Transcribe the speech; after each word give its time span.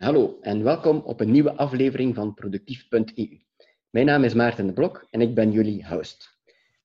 Hallo 0.00 0.38
en 0.40 0.62
welkom 0.62 1.02
op 1.04 1.20
een 1.20 1.30
nieuwe 1.30 1.56
aflevering 1.56 2.14
van 2.14 2.34
Productief.eu. 2.34 3.40
Mijn 3.90 4.06
naam 4.06 4.24
is 4.24 4.34
Maarten 4.34 4.66
de 4.66 4.72
Blok 4.72 5.06
en 5.10 5.20
ik 5.20 5.34
ben 5.34 5.52
jullie 5.52 5.86
host. 5.86 6.38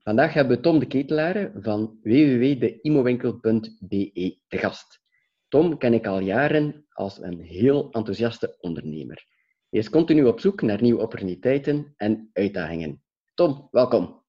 Vandaag 0.03 0.33
hebben 0.33 0.55
we 0.55 0.61
Tom 0.63 0.79
de 0.79 0.85
Ketelaar 0.85 1.51
van 1.59 1.99
www.deimowinkel.be 2.03 4.37
te 4.47 4.57
gast. 4.57 5.01
Tom 5.47 5.77
ken 5.77 5.93
ik 5.93 6.07
al 6.07 6.19
jaren 6.19 6.85
als 6.89 7.21
een 7.21 7.39
heel 7.39 7.91
enthousiaste 7.91 8.57
ondernemer. 8.59 9.25
Hij 9.69 9.79
is 9.79 9.89
continu 9.89 10.25
op 10.25 10.39
zoek 10.39 10.61
naar 10.61 10.81
nieuwe 10.81 11.01
opportuniteiten 11.01 11.93
en 11.97 12.29
uitdagingen. 12.33 13.03
Tom, 13.33 13.67
welkom. 13.71 14.23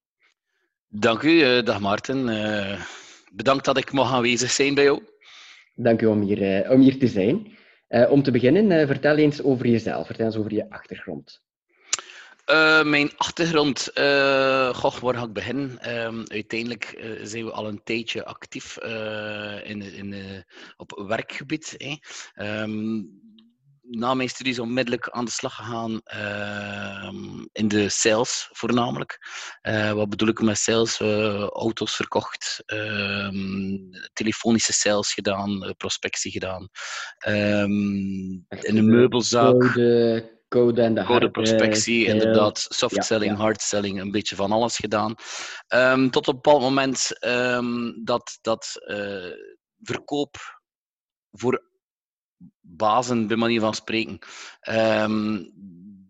Dank 0.89 1.23
u, 1.23 1.43
eh, 1.43 1.65
dag 1.65 1.81
Maarten. 1.81 2.29
Uh, 2.29 2.81
bedankt 3.33 3.65
dat 3.65 3.77
ik 3.77 3.93
mag 3.93 4.13
aanwezig 4.13 4.51
zijn 4.51 4.75
bij 4.75 4.85
jou. 4.85 5.03
Dank 5.75 6.03
u 6.03 6.07
om 6.07 6.21
hier, 6.21 6.65
uh, 6.65 6.71
om 6.71 6.81
hier 6.81 6.99
te 6.99 7.09
zijn. 7.09 7.55
Om 7.89 8.23
te 8.23 8.31
beginnen, 8.31 8.87
vertel 8.87 9.17
eens 9.17 9.43
over 9.43 9.67
jezelf. 9.67 10.07
Vertel 10.07 10.27
eens 10.27 10.37
over 10.37 10.53
je 10.53 10.71
achtergrond. 10.71 11.41
mijn 12.85 13.11
achtergrond, 13.17 13.91
goh, 14.73 14.95
waar 14.99 15.15
ga 15.15 15.23
ik 15.23 15.33
beginnen? 15.33 15.79
Ehm, 15.79 16.23
uiteindelijk 16.27 17.17
zijn 17.23 17.45
we 17.45 17.53
al 17.53 17.69
een 17.69 17.81
tijdje 17.85 18.25
actief 18.25 18.79
in, 19.63 19.83
in, 19.83 20.15
op 20.77 21.05
werkgebied. 21.07 22.01
Ehm, 22.35 23.03
na 23.89 24.15
mijn 24.15 24.29
studies 24.29 24.59
onmiddellijk 24.59 25.09
aan 25.09 25.25
de 25.25 25.31
slag 25.31 25.55
gegaan 25.55 26.01
uh, 26.15 27.11
in 27.53 27.69
de 27.69 27.89
sales 27.89 28.49
voornamelijk. 28.53 29.19
Uh, 29.63 29.93
wat 29.93 30.09
bedoel 30.09 30.29
ik 30.29 30.41
met 30.41 30.59
sales? 30.59 31.01
Uh, 31.01 31.47
auto's 31.47 31.97
verkocht, 31.97 32.63
ehm, 32.67 33.77
telefonische 34.13 34.73
sales 34.73 35.13
gedaan, 35.13 35.65
eh, 35.65 35.71
prospectie 35.77 36.31
gedaan. 36.31 36.69
Um, 37.29 38.47
in 38.49 38.77
een 38.77 38.91
meubelzaak. 38.91 39.61
Code, 39.61 40.41
code 40.49 40.83
en 40.83 40.95
de 40.95 41.05
Code 41.05 41.31
prospectie, 41.31 42.07
inderdaad. 42.07 42.67
Soft 42.69 43.05
selling, 43.05 43.37
hard 43.37 43.63
selling, 43.63 44.01
een 44.01 44.11
beetje 44.11 44.37
van 44.37 44.53
alles 44.53 44.77
gedaan. 44.77 45.15
Um, 45.75 46.11
tot 46.11 46.29
op 46.29 46.35
een 46.35 46.41
bepaald 46.41 46.63
moment 46.63 47.11
dat, 48.05 48.39
dat 48.41 48.73
verkoop 49.83 50.37
voor 51.31 51.75
bazen, 52.61 53.27
bij 53.27 53.37
manier 53.37 53.61
van 53.61 53.75
spreken. 53.75 54.19
Ehm, 54.61 55.43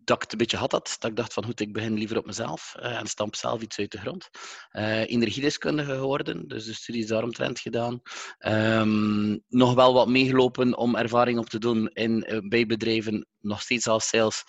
dat 0.06 0.22
ik 0.22 0.32
een 0.32 0.38
beetje 0.38 0.56
had 0.56 0.70
dat, 0.70 0.96
dat 0.98 1.10
ik 1.10 1.16
dacht 1.16 1.32
van 1.32 1.44
goed, 1.44 1.60
ik 1.60 1.72
begin 1.72 1.98
liever 1.98 2.18
op 2.18 2.26
mezelf 2.26 2.74
uh, 2.78 2.98
en 2.98 3.06
stamp 3.06 3.34
zelf 3.34 3.62
iets 3.62 3.78
uit 3.78 3.90
de 3.92 3.98
grond. 3.98 4.28
Uh, 4.72 5.10
energiedeskundige 5.10 5.94
geworden, 5.94 6.48
dus 6.48 6.64
de 6.64 6.74
studies 6.74 7.06
daaromtrent 7.06 7.60
gedaan. 7.60 8.00
Um, 8.38 9.42
nog 9.48 9.74
wel 9.74 9.94
wat 9.94 10.08
meegelopen 10.08 10.76
om 10.76 10.96
ervaring 10.96 11.38
op 11.38 11.48
te 11.48 11.58
doen 11.58 11.88
in, 11.88 12.24
uh, 12.28 12.38
bij 12.48 12.66
bedrijven, 12.66 13.26
nog 13.40 13.60
steeds 13.60 13.86
als 13.86 14.08
sales, 14.08 14.42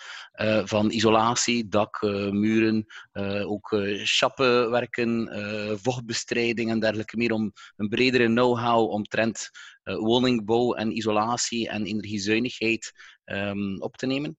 van 0.64 0.90
isolatie, 0.90 1.68
dak, 1.68 2.02
muren, 2.30 2.86
ook 3.46 3.76
chappen 4.04 4.70
werken, 4.70 5.28
vochtbestrijding 5.82 6.70
en 6.70 6.80
dergelijke 6.80 7.16
meer, 7.16 7.32
om 7.32 7.52
een 7.76 7.88
bredere 7.88 8.26
know-how 8.26 8.90
omtrent 8.90 9.50
woningbouw 9.82 10.74
en 10.74 10.96
isolatie 10.96 11.68
en 11.68 11.86
energiezuinigheid 11.86 12.92
um, 13.24 13.82
op 13.82 13.96
te 13.96 14.06
nemen. 14.06 14.38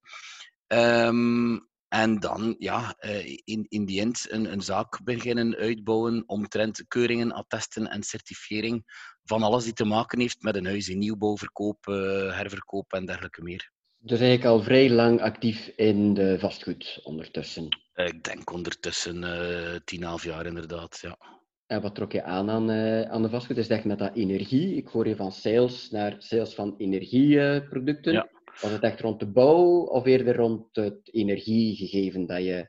Um, 0.73 1.67
en 1.89 2.19
dan, 2.19 2.55
ja, 2.59 2.95
eh, 2.97 3.37
in, 3.43 3.65
in 3.69 3.85
die 3.85 4.01
end 4.01 4.25
een, 4.29 4.51
een 4.51 4.61
zaak 4.61 5.03
beginnen 5.03 5.55
uitbouwen 5.55 6.23
omtrent 6.27 6.87
keuringen, 6.87 7.31
attesten 7.31 7.87
en 7.87 8.03
certifiering 8.03 8.83
van 9.23 9.43
alles 9.43 9.63
die 9.63 9.73
te 9.73 9.85
maken 9.85 10.19
heeft 10.19 10.41
met 10.41 10.55
een 10.55 10.65
huis 10.65 10.89
in 10.89 10.97
nieuwbouw, 10.97 11.37
verkoop, 11.37 11.87
uh, 11.87 11.95
herverkoop 12.37 12.93
en 12.93 13.05
dergelijke 13.05 13.41
meer. 13.41 13.71
Dus 13.97 14.19
eigenlijk 14.19 14.49
al 14.49 14.63
vrij 14.63 14.89
lang 14.89 15.21
actief 15.21 15.71
in 15.75 16.13
de 16.13 16.39
vastgoed 16.39 16.99
ondertussen? 17.03 17.67
Ik 17.93 18.23
denk 18.23 18.51
ondertussen 18.51 19.23
uh, 19.23 19.75
tien, 19.85 20.03
half 20.03 20.23
jaar 20.23 20.45
inderdaad, 20.45 20.99
ja. 21.01 21.17
En 21.65 21.81
wat 21.81 21.95
trok 21.95 22.11
je 22.11 22.23
aan 22.23 22.49
aan, 22.49 22.71
uh, 22.71 23.01
aan 23.01 23.21
de 23.21 23.29
vastgoed? 23.29 23.57
Is 23.57 23.67
dat 23.67 23.83
met 23.83 23.99
dat 23.99 24.15
energie? 24.15 24.75
Ik 24.75 24.87
hoor 24.87 25.07
je 25.07 25.15
van 25.15 25.31
sales 25.31 25.89
naar 25.89 26.15
sales 26.17 26.53
van 26.53 26.75
energieproducten. 26.77 28.13
Ja. 28.13 28.29
Was 28.61 28.71
het 28.71 28.83
echt 28.83 28.99
rond 28.99 29.19
de 29.19 29.31
bouw 29.31 29.81
of 29.81 30.05
eerder 30.05 30.35
rond 30.35 30.75
het 30.75 31.13
energiegegeven 31.13 32.25
dat 32.25 32.43
je 32.43 32.67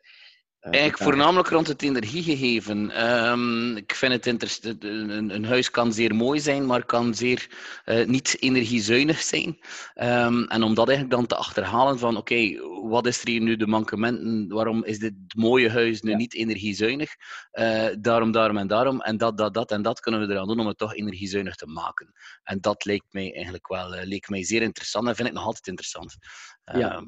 Eigenlijk 0.61 1.03
voornamelijk 1.03 1.49
rond 1.49 1.67
het 1.67 1.83
energiegegeven. 1.83 3.07
Um, 3.11 3.77
ik 3.77 3.95
vind 3.95 4.13
het 4.13 4.27
interessant. 4.27 4.85
Een, 4.85 5.35
een, 5.35 5.45
huis 5.45 5.71
kan 5.71 5.93
zeer 5.93 6.15
mooi 6.15 6.41
zijn, 6.41 6.67
maar 6.67 6.85
kan 6.85 7.15
zeer 7.15 7.49
uh, 7.85 8.07
niet 8.07 8.37
energiezuinig 8.41 9.21
zijn. 9.21 9.59
Um, 9.95 10.45
en 10.45 10.63
om 10.63 10.75
dat 10.75 10.89
eigenlijk 10.89 11.17
dan 11.17 11.27
te 11.27 11.37
achterhalen 11.37 11.99
van, 11.99 12.17
oké, 12.17 12.35
okay, 12.35 12.61
wat 12.89 13.07
is 13.07 13.21
er 13.21 13.29
hier 13.29 13.41
nu 13.41 13.57
de 13.57 13.67
mankementen? 13.67 14.49
Waarom 14.49 14.85
is 14.85 14.99
dit 14.99 15.15
mooie 15.37 15.71
huis 15.71 16.01
nu 16.01 16.11
ja. 16.11 16.17
niet 16.17 16.35
energiezuinig? 16.35 17.15
Uh, 17.53 17.89
daarom, 17.99 18.33
daarom 18.33 18.57
en 18.57 18.67
daarom. 18.67 19.01
En 19.01 19.17
dat, 19.17 19.39
dat, 19.39 19.55
dat 19.55 19.71
en 19.71 19.83
dat 19.83 20.01
kunnen 20.01 20.21
we 20.21 20.33
eraan 20.33 20.49
doen 20.49 20.61
om 20.61 20.67
het 20.67 20.79
toch 20.79 20.95
energiezuinig 20.95 21.55
te 21.55 21.67
maken. 21.67 22.13
En 22.43 22.61
dat 22.61 22.85
leek 22.85 23.03
mij 23.11 23.35
eigenlijk 23.35 23.69
wel 23.69 23.89
leek 23.91 24.29
mij 24.29 24.45
zeer 24.45 24.63
interessant 24.63 25.09
en 25.09 25.15
vind 25.15 25.29
ik 25.29 25.35
nog 25.35 25.45
altijd 25.45 25.67
interessant. 25.67 26.17
Ja. 26.65 27.03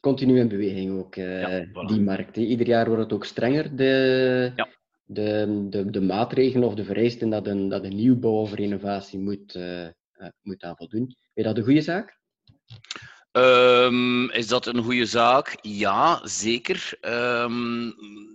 Continu 0.00 0.38
in 0.38 0.48
beweging 0.48 0.98
ook, 0.98 1.14
ja, 1.14 1.66
voilà. 1.66 1.86
die 1.86 2.00
markt. 2.00 2.36
Hè. 2.36 2.42
Ieder 2.42 2.66
jaar 2.66 2.86
wordt 2.86 3.02
het 3.02 3.12
ook 3.12 3.24
strenger, 3.24 3.76
de, 3.76 4.52
ja. 4.56 4.68
de, 5.04 5.66
de, 5.70 5.90
de 5.90 6.00
maatregelen 6.00 6.68
of 6.68 6.74
de 6.74 6.84
vereisten 6.84 7.30
dat 7.30 7.46
een, 7.46 7.68
dat 7.68 7.84
een 7.84 7.96
nieuwbouw 7.96 8.40
of 8.40 8.54
renovatie 8.54 9.18
moet, 9.18 9.54
uh, 9.54 9.84
uh, 9.84 9.90
moet 10.42 10.62
aan 10.62 10.76
voldoen. 10.76 11.06
Vind 11.06 11.16
je 11.34 11.42
dat 11.42 11.56
een 11.56 11.64
goede 11.64 11.80
zaak? 11.80 12.18
Um, 13.32 14.30
is 14.30 14.48
dat 14.48 14.66
een 14.66 14.82
goede 14.82 15.06
zaak? 15.06 15.58
Ja, 15.62 16.20
zeker. 16.24 16.98
Um, 17.00 17.86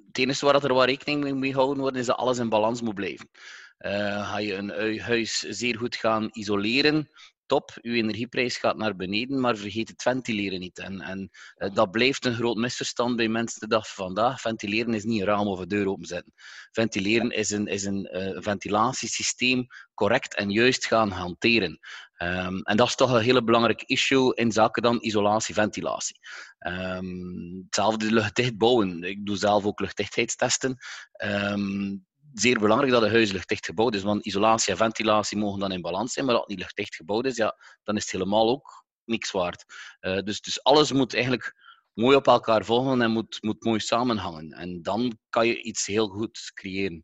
het 0.07 0.17
enige 0.17 0.45
waar 0.45 0.63
er 0.63 0.73
wel 0.73 0.85
rekening 0.85 1.33
mee 1.33 1.51
gehouden 1.51 1.81
wordt, 1.81 1.97
is 1.97 2.05
dat 2.05 2.17
alles 2.17 2.37
in 2.37 2.49
balans 2.49 2.81
moet 2.81 2.95
blijven. 2.95 3.29
ga 3.77 4.37
je 4.39 4.53
een 4.53 4.99
huis 4.99 5.39
zeer 5.39 5.77
goed 5.77 5.95
gaan 5.95 6.29
isoleren, 6.31 7.09
top, 7.53 7.71
uw 7.81 7.93
energieprijs 7.93 8.57
gaat 8.57 8.77
naar 8.77 8.95
beneden, 8.95 9.39
maar 9.39 9.57
vergeet 9.57 9.89
het 9.89 10.01
ventileren 10.01 10.59
niet. 10.59 10.79
En, 10.79 11.01
en 11.01 11.29
uh, 11.57 11.73
dat 11.73 11.91
blijft 11.91 12.25
een 12.25 12.35
groot 12.35 12.57
misverstand 12.57 13.15
bij 13.15 13.27
mensen 13.27 13.59
de 13.59 13.67
dag 13.67 13.93
van 13.93 14.05
vandaag. 14.05 14.41
Ventileren 14.41 14.93
is 14.93 15.03
niet 15.03 15.19
een 15.19 15.27
raam 15.27 15.47
of 15.47 15.59
een 15.59 15.67
deur 15.67 15.87
openzetten. 15.87 16.33
Ventileren 16.71 17.31
is 17.31 17.49
een, 17.49 17.67
is 17.67 17.83
een 17.83 18.09
uh, 18.11 18.41
ventilatiesysteem 18.41 19.67
correct 19.93 20.35
en 20.35 20.51
juist 20.51 20.85
gaan 20.85 21.11
hanteren. 21.11 21.79
Um, 22.17 22.61
en 22.61 22.77
dat 22.77 22.87
is 22.87 22.95
toch 22.95 23.11
een 23.11 23.21
hele 23.21 23.43
belangrijk 23.43 23.81
issue 23.81 24.35
in 24.35 24.51
zaken 24.51 24.81
dan 24.81 24.97
isolatie, 25.01 25.53
ventilatie. 25.53 26.19
Um, 26.59 27.61
hetzelfde 27.65 28.11
luchtdicht 28.11 28.57
bouwen. 28.57 29.03
Ik 29.03 29.25
doe 29.25 29.37
zelf 29.37 29.65
ook 29.65 29.79
luchtdichtheidstesten. 29.79 30.77
Um, 31.23 32.05
zeer 32.33 32.59
belangrijk 32.59 32.91
dat 32.91 33.03
een 33.03 33.09
huis 33.09 33.31
luchtdicht 33.31 33.65
gebouwd 33.65 33.95
is, 33.95 34.03
want 34.03 34.25
isolatie 34.25 34.71
en 34.71 34.77
ventilatie 34.77 35.37
mogen 35.37 35.59
dan 35.59 35.71
in 35.71 35.81
balans 35.81 36.13
zijn, 36.13 36.25
maar 36.25 36.35
als 36.35 36.43
het 36.43 36.51
niet 36.51 36.59
luchtdicht 36.59 36.95
gebouwd 36.95 37.25
is, 37.25 37.35
ja, 37.35 37.57
dan 37.83 37.95
is 37.95 38.01
het 38.01 38.11
helemaal 38.11 38.49
ook 38.49 38.85
niks 39.05 39.31
waard. 39.31 39.65
Uh, 40.01 40.19
dus, 40.19 40.41
dus 40.41 40.63
alles 40.63 40.91
moet 40.91 41.13
eigenlijk 41.13 41.55
mooi 41.93 42.15
op 42.15 42.27
elkaar 42.27 42.65
volgen 42.65 43.01
en 43.01 43.11
moet, 43.11 43.37
moet 43.41 43.63
mooi 43.63 43.79
samenhangen. 43.79 44.51
En 44.51 44.81
dan 44.81 45.17
kan 45.29 45.47
je 45.47 45.61
iets 45.61 45.85
heel 45.85 46.07
goed 46.07 46.51
creëren. 46.53 47.03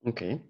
Oké, 0.00 0.40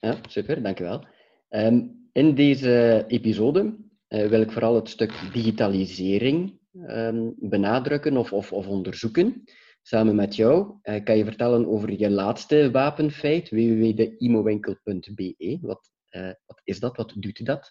ja, 0.00 0.18
super, 0.28 0.62
dankjewel. 0.62 1.06
Um, 1.50 2.08
in 2.12 2.34
deze 2.34 3.04
episode 3.08 3.76
uh, 4.08 4.28
wil 4.28 4.40
ik 4.40 4.52
vooral 4.52 4.74
het 4.74 4.88
stuk 4.88 5.12
digitalisering 5.32 6.58
um, 6.72 7.34
benadrukken 7.38 8.16
of, 8.16 8.32
of, 8.32 8.52
of 8.52 8.66
onderzoeken 8.66 9.44
samen 9.86 10.14
met 10.14 10.36
jou. 10.36 10.78
Uh, 10.82 11.04
kan 11.04 11.16
je 11.16 11.24
vertellen 11.24 11.68
over 11.68 11.98
je 11.98 12.10
laatste 12.10 12.70
wapenfeit, 12.70 13.50
www.deimowinkel.be. 13.50 15.58
Wat, 15.60 15.90
uh, 16.10 16.30
wat 16.46 16.60
is 16.64 16.80
dat? 16.80 16.96
Wat 16.96 17.12
doet 17.16 17.46
dat? 17.46 17.70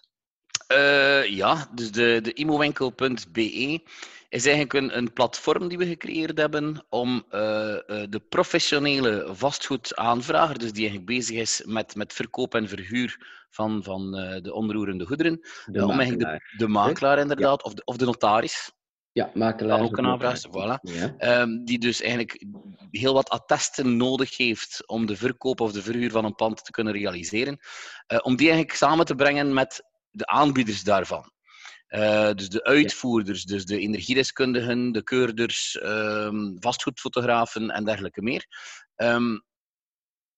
Uh, 0.72 1.24
ja, 1.24 1.70
dus 1.74 1.92
de, 1.92 2.18
de 2.22 2.34
imowinkel.be 2.34 3.80
is 4.28 4.46
eigenlijk 4.46 4.72
een, 4.72 4.96
een 4.96 5.12
platform 5.12 5.68
die 5.68 5.78
we 5.78 5.86
gecreëerd 5.86 6.38
hebben 6.38 6.84
om 6.88 7.24
de 7.28 8.22
professionele 8.28 9.28
vastgoedaanvrager, 9.32 10.58
dus 10.58 10.72
die 10.72 10.88
eigenlijk 10.88 11.18
bezig 11.18 11.36
is 11.36 11.62
met, 11.66 11.94
met 11.94 12.12
verkoop 12.12 12.54
en 12.54 12.68
verhuur 12.68 13.26
van, 13.50 13.82
van 13.82 14.10
de 14.42 14.52
onroerende 14.52 15.06
goederen, 15.06 15.40
de 15.66 15.84
om 15.84 16.00
eigenlijk 16.00 16.30
de, 16.30 16.40
de 16.56 16.68
makelaar 16.68 17.18
inderdaad, 17.18 17.62
ja. 17.62 17.70
of, 17.70 17.74
de, 17.74 17.84
of 17.84 17.96
de 17.96 18.04
notaris, 18.04 18.75
ja, 19.16 19.30
makelaar. 19.34 19.80
ook 19.80 19.96
een 19.96 20.06
aanvraag, 20.06 20.40
voilà. 20.48 20.80
Ja. 20.80 21.40
Um, 21.40 21.64
die 21.64 21.78
dus 21.78 22.00
eigenlijk 22.00 22.44
heel 22.90 23.14
wat 23.14 23.28
attesten 23.28 23.96
nodig 23.96 24.36
heeft 24.36 24.86
om 24.86 25.06
de 25.06 25.16
verkoop 25.16 25.60
of 25.60 25.72
de 25.72 25.82
verhuur 25.82 26.10
van 26.10 26.24
een 26.24 26.34
pand 26.34 26.64
te 26.64 26.70
kunnen 26.70 26.92
realiseren. 26.92 27.58
Uh, 28.12 28.18
om 28.22 28.36
die 28.36 28.46
eigenlijk 28.46 28.78
samen 28.78 29.06
te 29.06 29.14
brengen 29.14 29.54
met 29.54 29.82
de 30.10 30.26
aanbieders 30.26 30.82
daarvan. 30.82 31.32
Uh, 31.88 32.32
dus 32.32 32.48
de 32.48 32.64
uitvoerders, 32.64 33.44
dus 33.44 33.64
de 33.64 33.78
energiedeskundigen, 33.78 34.92
de 34.92 35.02
keurders, 35.02 35.78
um, 35.82 36.56
vastgoedfotografen 36.60 37.70
en 37.70 37.84
dergelijke 37.84 38.22
meer. 38.22 38.46
Um, 38.96 39.44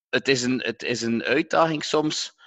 het, 0.08 0.28
is 0.28 0.42
een, 0.42 0.62
het 0.62 0.82
is 0.82 1.02
een 1.02 1.22
uitdaging 1.22 1.84
soms 1.84 2.38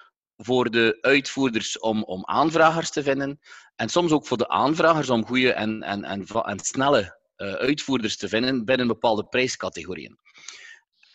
voor 0.41 0.71
de 0.71 0.97
uitvoerders 1.01 1.79
om, 1.79 2.03
om 2.03 2.25
aanvragers 2.25 2.89
te 2.89 3.03
vinden. 3.03 3.39
En 3.75 3.89
soms 3.89 4.11
ook 4.11 4.27
voor 4.27 4.37
de 4.37 4.47
aanvragers 4.47 5.09
om 5.09 5.25
goede 5.25 5.53
en, 5.53 5.83
en, 5.83 6.03
en, 6.03 6.25
en 6.25 6.59
snelle 6.59 7.19
uh, 7.37 7.53
uitvoerders 7.53 8.17
te 8.17 8.27
vinden 8.27 8.65
binnen 8.65 8.87
bepaalde 8.87 9.23
prijscategorieën. 9.23 10.17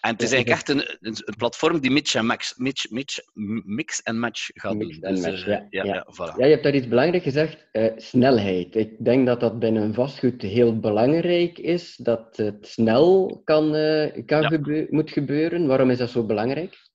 En 0.00 0.12
het 0.12 0.22
is 0.22 0.32
eigenlijk 0.32 0.60
echt 0.60 0.68
een, 0.68 0.96
een, 1.00 1.34
platform 1.36 1.80
die 1.80 1.90
mix 1.90 2.14
en 2.14 2.26
match, 2.26 2.52
mix, 2.56 4.02
en 4.02 4.18
match 4.18 4.48
gaat 4.54 4.74
mix 4.74 4.98
doen. 4.98 5.14
Dus, 5.14 5.20
match, 5.20 5.46
uh, 5.46 5.46
ja, 5.46 5.66
ja, 5.70 5.84
ja. 5.84 6.06
voilà. 6.12 6.36
ja, 6.36 6.44
je 6.44 6.50
hebt 6.50 6.62
daar 6.62 6.74
iets 6.74 6.88
belangrijk 6.88 7.22
gezegd, 7.22 7.66
uh, 7.72 7.92
snelheid. 7.96 8.76
Ik 8.76 9.04
denk 9.04 9.26
dat 9.26 9.40
dat 9.40 9.58
binnen 9.58 9.94
vastgoed 9.94 10.42
heel 10.42 10.78
belangrijk 10.78 11.58
is, 11.58 11.96
dat 11.96 12.36
het 12.36 12.66
snel 12.66 13.40
kan, 13.44 13.74
uh, 13.74 14.26
kan 14.26 14.86
moet 14.90 15.10
gebeuren. 15.10 15.66
Waarom 15.66 15.90
is 15.90 15.98
dat 15.98 16.10
zo 16.10 16.24
belangrijk? 16.24 16.85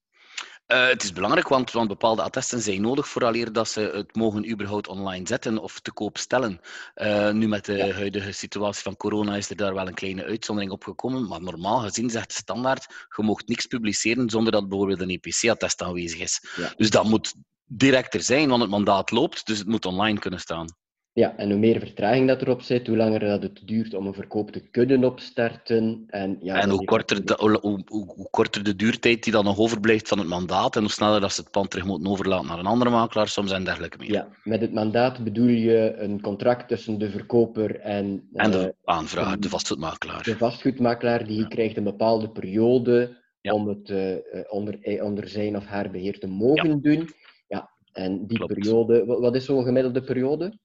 Uh, 0.72 0.88
het 0.88 1.04
is 1.04 1.14
belangrijk, 1.14 1.48
want, 1.48 1.72
want, 1.72 1.88
bepaalde 1.88 2.22
attesten 2.22 2.62
zijn 2.62 2.82
nodig 2.82 3.08
vooraleer 3.08 3.52
dat 3.52 3.70
ze 3.70 3.92
het 3.94 4.16
mogen 4.16 4.50
überhaupt 4.50 4.88
online 4.88 5.28
zetten 5.28 5.58
of 5.58 5.80
te 5.80 5.92
koop 5.92 6.18
stellen. 6.18 6.62
Uh, 6.96 7.32
nu 7.32 7.48
met 7.48 7.66
de 7.66 7.74
ja. 7.74 7.92
huidige 7.92 8.32
situatie 8.32 8.84
van 8.84 8.98
corona 8.98 9.36
is 9.36 9.50
er 9.50 9.56
daar 9.56 9.74
wel 9.74 9.88
een 9.88 9.94
kleine 9.94 10.24
uitzondering 10.24 10.74
op 10.74 10.84
gekomen, 10.84 11.28
maar 11.28 11.42
normaal 11.42 11.80
gezien 11.80 12.10
zegt 12.10 12.28
de 12.28 12.34
standaard, 12.34 13.08
je 13.16 13.24
mag 13.24 13.46
niks 13.46 13.66
publiceren 13.66 14.30
zonder 14.30 14.52
dat 14.52 14.70
bijvoorbeeld 14.70 15.02
een 15.02 15.10
EPC-attest 15.10 15.82
aanwezig 15.82 16.20
is. 16.20 16.46
Ja. 16.56 16.74
Dus 16.78 16.90
dat 16.90 17.04
moet 17.04 17.34
directer 17.66 18.24
zijn, 18.24 18.50
want 18.50 18.62
het 18.62 18.72
mandaat 18.72 19.12
loopt, 19.12 19.46
dus 19.46 19.58
het 19.58 19.68
moet 19.68 19.86
online 19.86 20.20
kunnen 20.20 20.40
staan. 20.40 20.76
Ja, 21.14 21.38
en 21.38 21.50
hoe 21.50 21.60
meer 21.60 21.80
vertraging 21.80 22.28
dat 22.28 22.42
erop 22.42 22.62
zit, 22.62 22.88
hoe 22.88 22.98
langer 22.98 23.20
dat 23.20 23.44
het 23.44 23.62
duurt 23.66 23.94
om 23.94 24.08
een 24.08 24.14
verkoop 24.14 24.52
te 24.52 24.60
kunnen 24.60 25.04
opstarten. 25.04 26.04
En, 26.08 26.38
ja, 26.42 26.62
en 26.62 26.70
hoe, 26.70 26.86
korter 26.86 27.26
de, 27.26 27.36
hoe, 27.40 27.60
hoe, 27.62 27.84
hoe, 27.88 28.28
korter 28.30 28.64
de 28.64 28.76
duurtijd 28.76 29.24
die 29.24 29.34
dan 29.34 29.44
nog 29.44 29.58
overblijft 29.58 30.08
van 30.08 30.18
het 30.18 30.28
mandaat 30.28 30.76
en 30.76 30.82
hoe 30.82 30.92
sneller 30.92 31.20
dat 31.20 31.34
ze 31.34 31.42
het 31.42 31.52
pand 31.52 31.70
terug 31.70 31.86
moeten 31.86 32.12
overlaten 32.12 32.48
naar 32.48 32.60
een 32.60 32.66
andere 32.66 32.90
makelaar, 32.90 33.28
soms 33.28 33.52
en 33.52 33.64
dergelijke 33.64 33.98
meer. 33.98 34.12
Ja, 34.12 34.28
met 34.44 34.62
het 34.62 34.74
mandaat 34.74 35.24
bedoel 35.24 35.48
je 35.48 35.96
een 35.98 36.22
contract 36.22 36.68
tussen 36.68 37.00
de 37.00 37.10
verkoper 37.10 37.80
en... 37.80 38.30
En 38.34 38.52
de 38.52 38.58
uh, 38.58 38.94
aanvrager, 38.96 39.40
de 39.40 39.50
vastgoedmakelaar. 39.50 40.24
De 40.24 40.38
vastgoedmakelaar, 40.38 41.26
die 41.26 41.40
ja. 41.40 41.48
krijgt 41.48 41.78
een 41.78 41.84
bepaalde 41.84 42.30
periode 42.30 43.18
ja. 43.42 43.54
om 43.54 43.68
het 43.68 43.90
uh, 43.90 44.16
onder, 44.50 45.02
onder 45.02 45.28
zijn 45.28 45.56
of 45.56 45.66
haar 45.66 45.92
beheer 45.92 46.20
te 46.20 46.28
mogen 46.28 46.70
ja. 46.70 46.76
doen. 46.82 47.10
Ja, 47.48 47.70
en 47.92 48.28
die 48.28 48.38
Klopt. 48.38 48.54
periode... 48.54 49.06
Wat 49.06 49.36
is 49.36 49.46
zo'n 49.46 49.64
gemiddelde 49.64 50.02
periode? 50.02 50.60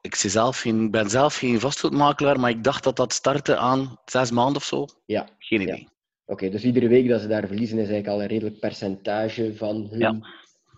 Ik 0.00 0.14
zelf 0.14 0.58
geen, 0.58 0.90
ben 0.90 1.10
zelf 1.10 1.36
geen 1.36 1.60
vastgoedmakelaar, 1.60 2.40
maar 2.40 2.50
ik 2.50 2.64
dacht 2.64 2.84
dat 2.84 2.96
dat 2.96 3.12
startte 3.12 3.56
aan 3.56 3.98
zes 4.04 4.30
maanden 4.30 4.56
of 4.56 4.64
zo. 4.64 4.86
Ja. 5.06 5.28
Geen 5.38 5.60
idee. 5.60 5.80
Ja. 5.80 5.92
Oké, 6.26 6.48
dus 6.50 6.64
iedere 6.64 6.88
week 6.88 7.08
dat 7.08 7.20
ze 7.20 7.26
daar 7.26 7.46
verliezen 7.46 7.78
is 7.78 7.88
eigenlijk 7.88 8.14
al 8.14 8.22
een 8.22 8.28
redelijk 8.28 8.58
percentage 8.58 9.56
van 9.56 9.86
hun, 9.90 10.24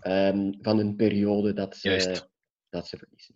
ja. 0.01 0.29
um, 0.29 0.59
van 0.61 0.77
hun 0.77 0.97
periode 0.97 1.53
dat 1.53 1.77
ze, 1.77 2.23
dat 2.71 2.89
ze 2.89 2.97
verliezen. 2.97 3.35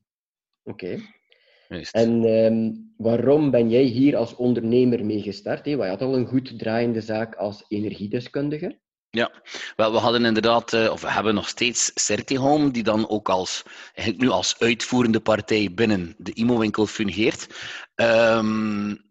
Oké. 0.63 0.85
Okay. 0.85 1.91
En 1.91 2.25
um, 2.25 2.95
waarom 2.97 3.51
ben 3.51 3.71
jij 3.71 3.83
hier 3.83 4.17
als 4.17 4.37
ondernemer 4.37 5.05
mee 5.05 5.23
gestart? 5.23 5.65
Hè? 5.65 5.71
Je 5.71 5.83
had 5.83 6.03
al 6.03 6.17
een 6.17 6.27
goed 6.27 6.59
draaiende 6.59 7.01
zaak 7.01 7.35
als 7.35 7.65
energiedeskundige. 7.69 8.79
Ja, 9.11 9.31
wel, 9.77 9.93
we 9.93 9.99
hadden 9.99 10.25
inderdaad, 10.25 10.73
uh, 10.73 10.91
of 10.91 11.01
we 11.01 11.11
hebben 11.11 11.35
nog 11.35 11.49
steeds 11.49 11.91
Certihome, 11.95 12.71
die 12.71 12.83
dan 12.83 13.09
ook 13.09 13.29
als, 13.29 13.63
eigenlijk 13.95 14.19
nu 14.19 14.29
als 14.29 14.59
uitvoerende 14.59 15.21
partij 15.21 15.73
binnen 15.75 16.15
de 16.19 16.33
IMO-winkel 16.33 16.87
fungeert. 16.87 17.47
Um, 17.95 19.09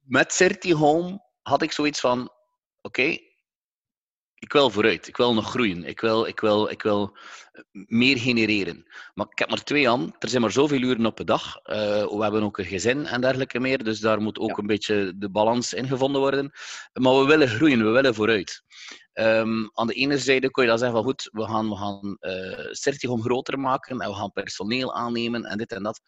met 0.00 0.32
Certihome 0.32 1.24
had 1.42 1.62
ik 1.62 1.72
zoiets 1.72 2.00
van, 2.00 2.32
oké, 2.80 3.16
ik 4.38 4.52
wil 4.52 4.70
vooruit, 4.70 5.08
ik 5.08 5.16
wil 5.16 5.34
nog 5.34 5.50
groeien, 5.50 5.84
ik 5.84 6.00
wil, 6.00 6.26
ik, 6.26 6.40
wil, 6.40 6.70
ik 6.70 6.82
wil 6.82 7.16
meer 7.72 8.18
genereren. 8.18 8.86
Maar 9.14 9.26
ik 9.30 9.38
heb 9.38 9.48
maar 9.48 9.62
twee 9.62 9.90
aan, 9.90 10.14
er 10.18 10.28
zijn 10.28 10.42
maar 10.42 10.50
zoveel 10.50 10.80
uren 10.80 11.06
op 11.06 11.16
de 11.16 11.24
dag. 11.24 11.56
Uh, 11.56 11.76
we 12.06 12.18
hebben 12.22 12.42
ook 12.42 12.58
een 12.58 12.64
gezin 12.64 13.06
en 13.06 13.20
dergelijke 13.20 13.60
meer, 13.60 13.84
dus 13.84 14.00
daar 14.00 14.20
moet 14.20 14.38
ook 14.38 14.48
ja. 14.48 14.56
een 14.56 14.66
beetje 14.66 15.12
de 15.16 15.30
balans 15.30 15.72
in 15.72 15.88
gevonden 15.88 16.20
worden. 16.20 16.52
Maar 16.92 17.18
we 17.18 17.24
willen 17.24 17.48
groeien, 17.48 17.84
we 17.84 17.90
willen 17.90 18.14
vooruit. 18.14 18.62
Um, 19.12 19.70
aan 19.72 19.86
de 19.86 19.94
ene 19.94 20.18
zijde 20.18 20.50
kun 20.50 20.62
je 20.62 20.68
dan 20.68 20.78
zeggen 20.78 20.96
van 20.96 21.06
goed, 21.06 21.28
we 21.32 21.44
gaan, 21.44 21.68
we 21.68 21.76
gaan 21.76 22.16
uh, 22.20 22.72
Certicom 22.72 23.22
groter 23.22 23.58
maken 23.58 24.00
en 24.00 24.08
we 24.08 24.14
gaan 24.14 24.32
personeel 24.32 24.94
aannemen 24.94 25.44
en 25.44 25.58
dit 25.58 25.72
en 25.72 25.82
dat. 25.82 26.00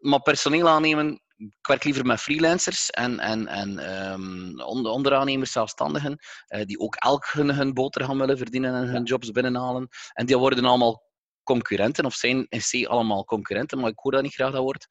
Maar 0.00 0.22
personeel 0.22 0.68
aannemen 0.68 1.22
ik 1.40 1.66
werk 1.66 1.84
liever 1.84 2.06
met 2.06 2.20
freelancers 2.20 2.90
en, 2.90 3.18
en, 3.18 3.46
en 3.46 4.02
um, 4.12 4.60
onderaannemers, 4.86 5.52
zelfstandigen, 5.52 6.18
uh, 6.48 6.64
die 6.64 6.78
ook 6.78 6.94
elk 6.94 7.26
hun, 7.32 7.54
hun 7.54 7.74
boterham 7.74 8.18
willen 8.18 8.38
verdienen 8.38 8.74
en 8.74 8.88
hun 8.88 9.02
jobs 9.02 9.30
binnenhalen. 9.30 9.88
En 10.12 10.26
die 10.26 10.38
worden 10.38 10.64
allemaal 10.64 11.02
concurrenten, 11.42 12.04
of 12.04 12.14
zijn 12.14 12.46
in 12.48 12.60
C 12.60 12.86
allemaal 12.86 13.24
concurrenten, 13.24 13.78
maar 13.78 13.90
ik 13.90 13.98
hoor 13.98 14.12
dat 14.12 14.22
niet 14.22 14.34
graag 14.34 14.52
dat 14.52 14.62
woord. 14.62 14.86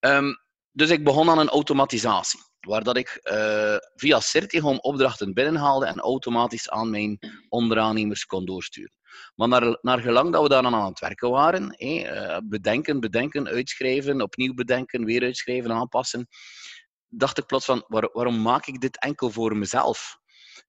Um, 0.00 0.36
dus 0.72 0.90
ik 0.90 1.04
begon 1.04 1.30
aan 1.30 1.38
een 1.38 1.48
automatisatie, 1.48 2.40
waar 2.60 2.82
dat 2.82 2.96
ik 2.96 3.20
uh, 3.24 3.76
via 3.94 4.20
Certigom 4.20 4.78
opdrachten 4.78 5.34
binnenhaalde 5.34 5.86
en 5.86 5.98
automatisch 5.98 6.70
aan 6.70 6.90
mijn 6.90 7.18
onderaannemers 7.48 8.24
kon 8.24 8.44
doorsturen. 8.44 8.94
Maar 9.34 9.48
naar, 9.48 9.78
naar 9.80 9.98
gelang 9.98 10.32
dat 10.32 10.42
we 10.42 10.48
daar 10.48 10.64
aan 10.64 10.84
het 10.84 10.98
werken 10.98 11.30
waren, 11.30 11.74
hé, 11.76 12.06
bedenken, 12.44 13.00
bedenken, 13.00 13.48
uitschrijven, 13.48 14.22
opnieuw 14.22 14.54
bedenken, 14.54 15.04
weer 15.04 15.22
uitschrijven, 15.22 15.72
aanpassen, 15.72 16.28
dacht 17.08 17.38
ik 17.38 17.46
plots 17.46 17.64
van, 17.64 17.84
waar, 17.86 18.08
waarom 18.12 18.42
maak 18.42 18.66
ik 18.66 18.80
dit 18.80 18.98
enkel 18.98 19.30
voor 19.30 19.56
mezelf? 19.56 20.18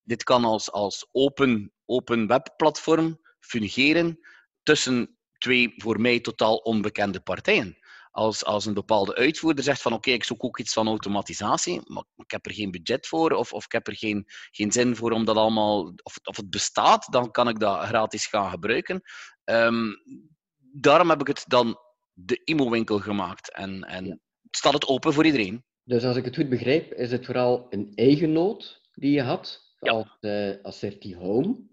Dit 0.04 0.24
kan 0.24 0.46
als, 0.46 0.72
als 0.72 1.08
open, 1.12 1.74
open 1.86 2.28
webplatform 2.28 3.20
fungeren 3.40 4.20
tussen 4.64 5.18
twee 5.38 5.74
voor 5.76 6.02
mij 6.02 6.20
totaal 6.20 6.56
onbekende 6.56 7.20
partijen 7.20 7.78
als, 8.12 8.46
als 8.46 8.66
een 8.66 8.74
bepaalde 8.74 9.16
uitvoerder 9.16 9.64
zegt 9.64 9.82
van 9.82 9.92
oké, 9.92 10.02
okay, 10.02 10.14
ik 10.14 10.24
zoek 10.24 10.44
ook 10.44 10.60
iets 10.60 10.74
van 10.74 10.88
automatisatie, 10.88 11.82
maar 11.86 12.04
ik 12.16 12.32
heb 12.32 12.46
er 12.46 12.54
geen 12.54 12.72
budget 12.72 13.08
voor 13.08 13.32
of, 13.32 13.54
of 13.54 13.66
ik 13.66 13.72
heb 13.72 13.88
er 13.88 13.96
geen, 13.96 14.26
geen 14.52 14.72
zin 14.72 14.96
voor 14.96 15.12
om 15.12 15.26
dat 15.26 15.36
allemaal, 15.36 15.94
of, 16.04 16.18
of 16.24 16.38
het 16.38 16.50
bestaat, 16.50 17.08
dan 17.12 17.32
kan 17.32 17.48
ik 17.48 17.60
dat 17.60 17.84
gratis 17.84 18.26
gaan 18.26 18.50
gebruiken. 18.50 19.02
Um, 19.44 19.96
daarom 20.72 21.10
heb 21.10 21.22
ik 21.22 21.28
het 21.28 21.44
dan 21.48 21.78
de 22.14 22.42
IMO-winkel 22.44 23.00
gemaakt 23.00 23.54
en, 23.54 23.84
en 23.84 24.06
ja. 24.06 24.18
staat 24.52 24.74
het 24.74 24.88
open 24.88 25.14
voor 25.14 25.26
iedereen. 25.26 25.64
Dus 25.84 26.04
als 26.04 26.16
ik 26.16 26.26
het 26.26 26.36
goed 26.36 26.50
begrijp, 26.50 26.94
is 26.94 27.12
het 27.12 27.26
vooral 27.26 27.68
een 27.70 27.92
eigen 27.96 28.32
nood 28.32 28.82
die 28.94 29.12
je 29.12 29.22
had 29.22 29.76
ja. 29.80 29.92
als, 29.92 30.18
uh, 30.20 30.54
als 30.64 30.86
Home. 31.18 31.70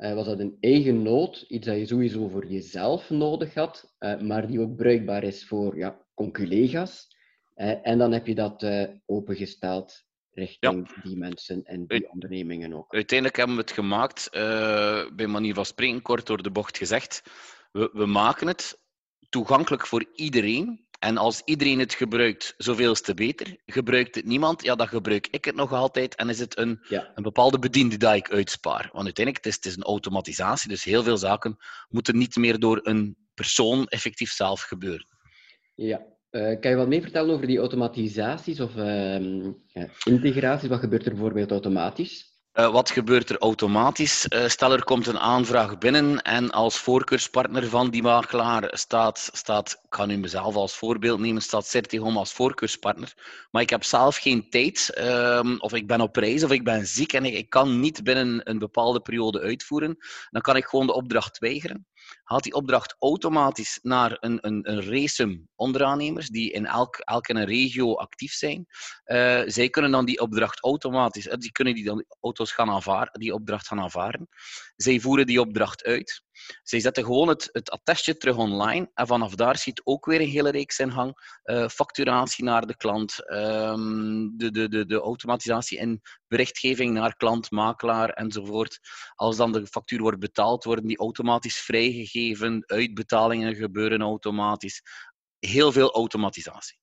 Uh, 0.00 0.14
was 0.14 0.26
dat 0.26 0.38
een 0.38 0.56
eigen 0.60 1.02
nood, 1.02 1.44
iets 1.48 1.66
dat 1.66 1.76
je 1.76 1.86
sowieso 1.86 2.28
voor 2.28 2.46
jezelf 2.46 3.10
nodig 3.10 3.54
had, 3.54 3.94
uh, 3.98 4.20
maar 4.20 4.46
die 4.46 4.60
ook 4.60 4.76
bruikbaar 4.76 5.22
is 5.22 5.46
voor 5.46 5.76
ja, 5.76 6.06
conculega's. 6.14 7.08
Uh, 7.56 7.86
en 7.86 7.98
dan 7.98 8.12
heb 8.12 8.26
je 8.26 8.34
dat 8.34 8.66
opengesteld 9.06 10.04
richting 10.30 10.88
ja. 10.94 11.02
die 11.02 11.16
mensen 11.16 11.64
en 11.64 11.86
die 11.86 12.10
ondernemingen 12.10 12.72
ook. 12.72 12.94
Uiteindelijk 12.94 13.38
hebben 13.38 13.56
we 13.56 13.62
het 13.62 13.72
gemaakt, 13.72 14.28
bij 15.16 15.26
manier 15.26 15.54
van 15.54 15.66
spreken, 15.66 16.02
kort 16.02 16.26
door 16.26 16.42
de 16.42 16.50
bocht 16.50 16.76
gezegd. 16.76 17.22
We, 17.72 17.90
we 17.92 18.06
maken 18.06 18.46
het 18.46 18.80
toegankelijk 19.28 19.86
voor 19.86 20.04
iedereen 20.14 20.86
en 21.00 21.16
als 21.16 21.42
iedereen 21.44 21.78
het 21.78 21.94
gebruikt, 21.94 22.54
zoveel 22.56 22.94
te 22.94 23.14
beter. 23.14 23.56
Gebruikt 23.66 24.14
het 24.14 24.24
niemand, 24.24 24.62
ja, 24.62 24.74
dan 24.74 24.88
gebruik 24.88 25.28
ik 25.30 25.44
het 25.44 25.54
nog 25.54 25.72
altijd. 25.72 26.14
En 26.14 26.28
is 26.28 26.38
het 26.38 26.58
een, 26.58 26.80
ja. 26.88 27.10
een 27.14 27.22
bepaalde 27.22 27.58
bediende 27.58 27.96
die 27.96 28.14
ik 28.14 28.30
uitspaar. 28.30 28.88
Want 28.92 29.04
uiteindelijk 29.04 29.36
het 29.36 29.46
is 29.46 29.54
het 29.54 29.64
is 29.64 29.76
een 29.76 29.82
automatisatie, 29.82 30.68
dus 30.68 30.84
heel 30.84 31.02
veel 31.02 31.16
zaken 31.16 31.56
moeten 31.88 32.18
niet 32.18 32.36
meer 32.36 32.58
door 32.58 32.80
een 32.82 33.16
persoon 33.34 33.86
effectief 33.86 34.30
zelf 34.30 34.60
gebeuren. 34.60 35.06
Ja. 35.74 36.02
Uh, 36.30 36.60
kan 36.60 36.70
je 36.70 36.76
wat 36.76 36.88
meer 36.88 37.02
vertellen 37.02 37.34
over 37.34 37.46
die 37.46 37.58
automatisaties 37.58 38.60
of 38.60 38.76
uh, 38.76 39.44
ja, 39.66 39.88
integraties? 40.04 40.68
Wat 40.68 40.80
gebeurt 40.80 41.04
er 41.04 41.12
bijvoorbeeld 41.12 41.50
automatisch? 41.50 42.29
Uh, 42.54 42.72
wat 42.72 42.90
gebeurt 42.90 43.30
er 43.30 43.38
automatisch? 43.38 44.26
Uh, 44.28 44.46
stel 44.46 44.72
er 44.72 44.84
komt 44.84 45.06
een 45.06 45.18
aanvraag 45.18 45.78
binnen 45.78 46.22
en 46.22 46.50
als 46.50 46.78
voorkeurspartner 46.78 47.68
van 47.68 47.90
die 47.90 48.02
makelaar 48.02 48.68
staat, 48.72 49.30
staat 49.32 49.70
ik 49.70 49.94
ga 49.94 50.06
nu 50.06 50.16
mezelf 50.16 50.54
als 50.54 50.76
voorbeeld 50.76 51.20
nemen, 51.20 51.42
staat 51.42 51.66
Certigom 51.66 52.16
als 52.16 52.32
voorkeurspartner. 52.32 53.14
Maar 53.50 53.62
ik 53.62 53.70
heb 53.70 53.84
zelf 53.84 54.16
geen 54.16 54.50
tijd, 54.50 54.98
um, 54.98 55.60
of 55.60 55.72
ik 55.72 55.86
ben 55.86 56.00
op 56.00 56.16
reis, 56.16 56.44
of 56.44 56.50
ik 56.50 56.64
ben 56.64 56.86
ziek 56.86 57.12
en 57.12 57.24
ik, 57.24 57.34
ik 57.34 57.50
kan 57.50 57.80
niet 57.80 58.04
binnen 58.04 58.40
een 58.50 58.58
bepaalde 58.58 59.00
periode 59.00 59.40
uitvoeren. 59.40 59.96
Dan 60.30 60.42
kan 60.42 60.56
ik 60.56 60.64
gewoon 60.64 60.86
de 60.86 60.94
opdracht 60.94 61.38
weigeren 61.38 61.86
haalt 62.30 62.42
die 62.42 62.54
opdracht 62.54 62.96
automatisch 62.98 63.78
naar 63.82 64.16
een, 64.20 64.38
een, 64.40 64.70
een 64.70 64.82
racem 64.82 65.48
onderaannemers 65.54 66.28
die 66.28 66.52
in 66.52 66.66
elk, 66.66 66.96
elke 66.96 67.34
een 67.34 67.44
regio 67.44 67.94
actief 67.94 68.32
zijn. 68.32 68.66
Uh, 69.04 69.42
zij 69.46 69.70
kunnen 69.70 69.90
dan 69.90 70.04
die 70.04 70.20
opdracht 70.20 70.62
automatisch, 70.62 71.26
uh, 71.26 71.34
die 71.34 71.52
kunnen 71.52 71.74
die 71.74 71.84
dan 71.84 72.04
auto's 72.20 72.52
gaan 72.52 72.70
aanvaren, 72.70 73.20
die 73.20 73.34
opdracht 73.34 73.66
gaan 73.66 73.80
aanvaren. 73.80 74.28
Zij 74.76 75.00
voeren 75.00 75.26
die 75.26 75.40
opdracht 75.40 75.84
uit. 75.84 76.22
Zij 76.62 76.80
zetten 76.80 77.04
gewoon 77.04 77.28
het, 77.28 77.48
het 77.52 77.70
attestje 77.70 78.16
terug 78.16 78.36
online 78.36 78.90
en 78.94 79.06
vanaf 79.06 79.34
daar 79.34 79.58
ziet 79.58 79.80
ook 79.84 80.06
weer 80.06 80.20
een 80.20 80.28
hele 80.28 80.50
reeks 80.50 80.78
in 80.78 80.92
gang. 80.92 81.40
Uh, 81.44 81.68
facturatie 81.68 82.44
naar 82.44 82.66
de 82.66 82.76
klant, 82.76 83.28
ehm, 83.28 84.28
de, 84.36 84.50
de, 84.50 84.68
de, 84.68 84.86
de 84.86 85.00
automatisatie 85.00 85.78
in 85.78 86.00
berichtgeving 86.28 86.92
naar 86.92 87.16
klant, 87.16 87.50
makelaar 87.50 88.10
enzovoort. 88.10 88.78
Als 89.14 89.36
dan 89.36 89.52
de 89.52 89.66
factuur 89.66 90.00
wordt 90.00 90.18
betaald, 90.18 90.64
worden 90.64 90.86
die 90.86 90.98
automatisch 90.98 91.58
vrijgegeven, 91.58 92.62
uitbetalingen 92.66 93.54
gebeuren 93.54 94.00
automatisch. 94.00 94.82
Heel 95.38 95.72
veel 95.72 95.94
automatisatie. 95.94 96.78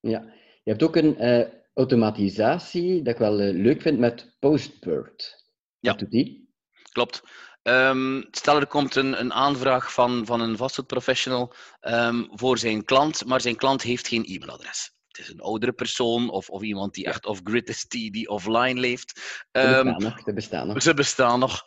Ja, 0.00 0.20
je 0.62 0.70
hebt 0.70 0.82
ook 0.82 0.96
een 0.96 1.24
uh, 1.24 1.46
automatisatie 1.74 3.02
dat 3.02 3.12
ik 3.14 3.20
wel 3.20 3.40
uh, 3.40 3.62
leuk 3.62 3.82
vind 3.82 3.98
met 3.98 4.36
Postbird. 4.38 5.44
Ja. 5.78 5.92
doet 5.92 6.10
die? 6.10 6.48
Klopt. 6.92 7.22
Um, 7.62 8.24
stel 8.30 8.56
er 8.56 8.66
komt 8.66 8.94
een, 8.94 9.20
een 9.20 9.32
aanvraag 9.32 9.92
van, 9.92 10.26
van 10.26 10.40
een 10.40 10.56
vastgoedprofessional 10.56 11.54
um, 11.80 12.28
voor 12.30 12.58
zijn 12.58 12.84
klant, 12.84 13.24
maar 13.24 13.40
zijn 13.40 13.56
klant 13.56 13.82
heeft 13.82 14.08
geen 14.08 14.24
e-mailadres. 14.24 14.92
Het 15.08 15.18
is 15.18 15.28
een 15.28 15.40
oudere 15.40 15.72
persoon 15.72 16.30
of, 16.30 16.48
of 16.48 16.62
iemand 16.62 16.94
die 16.94 17.04
echt 17.04 17.26
off-grid 17.26 17.68
is, 17.68 17.84
die, 17.84 18.12
die 18.12 18.28
offline 18.28 18.80
leeft. 18.80 19.46
Um, 19.52 20.00
ze 20.24 20.32
bestaan 20.34 20.66
nog. 20.66 20.82
Ze 20.82 20.94
bestaan 20.94 21.38
nog. 21.38 21.62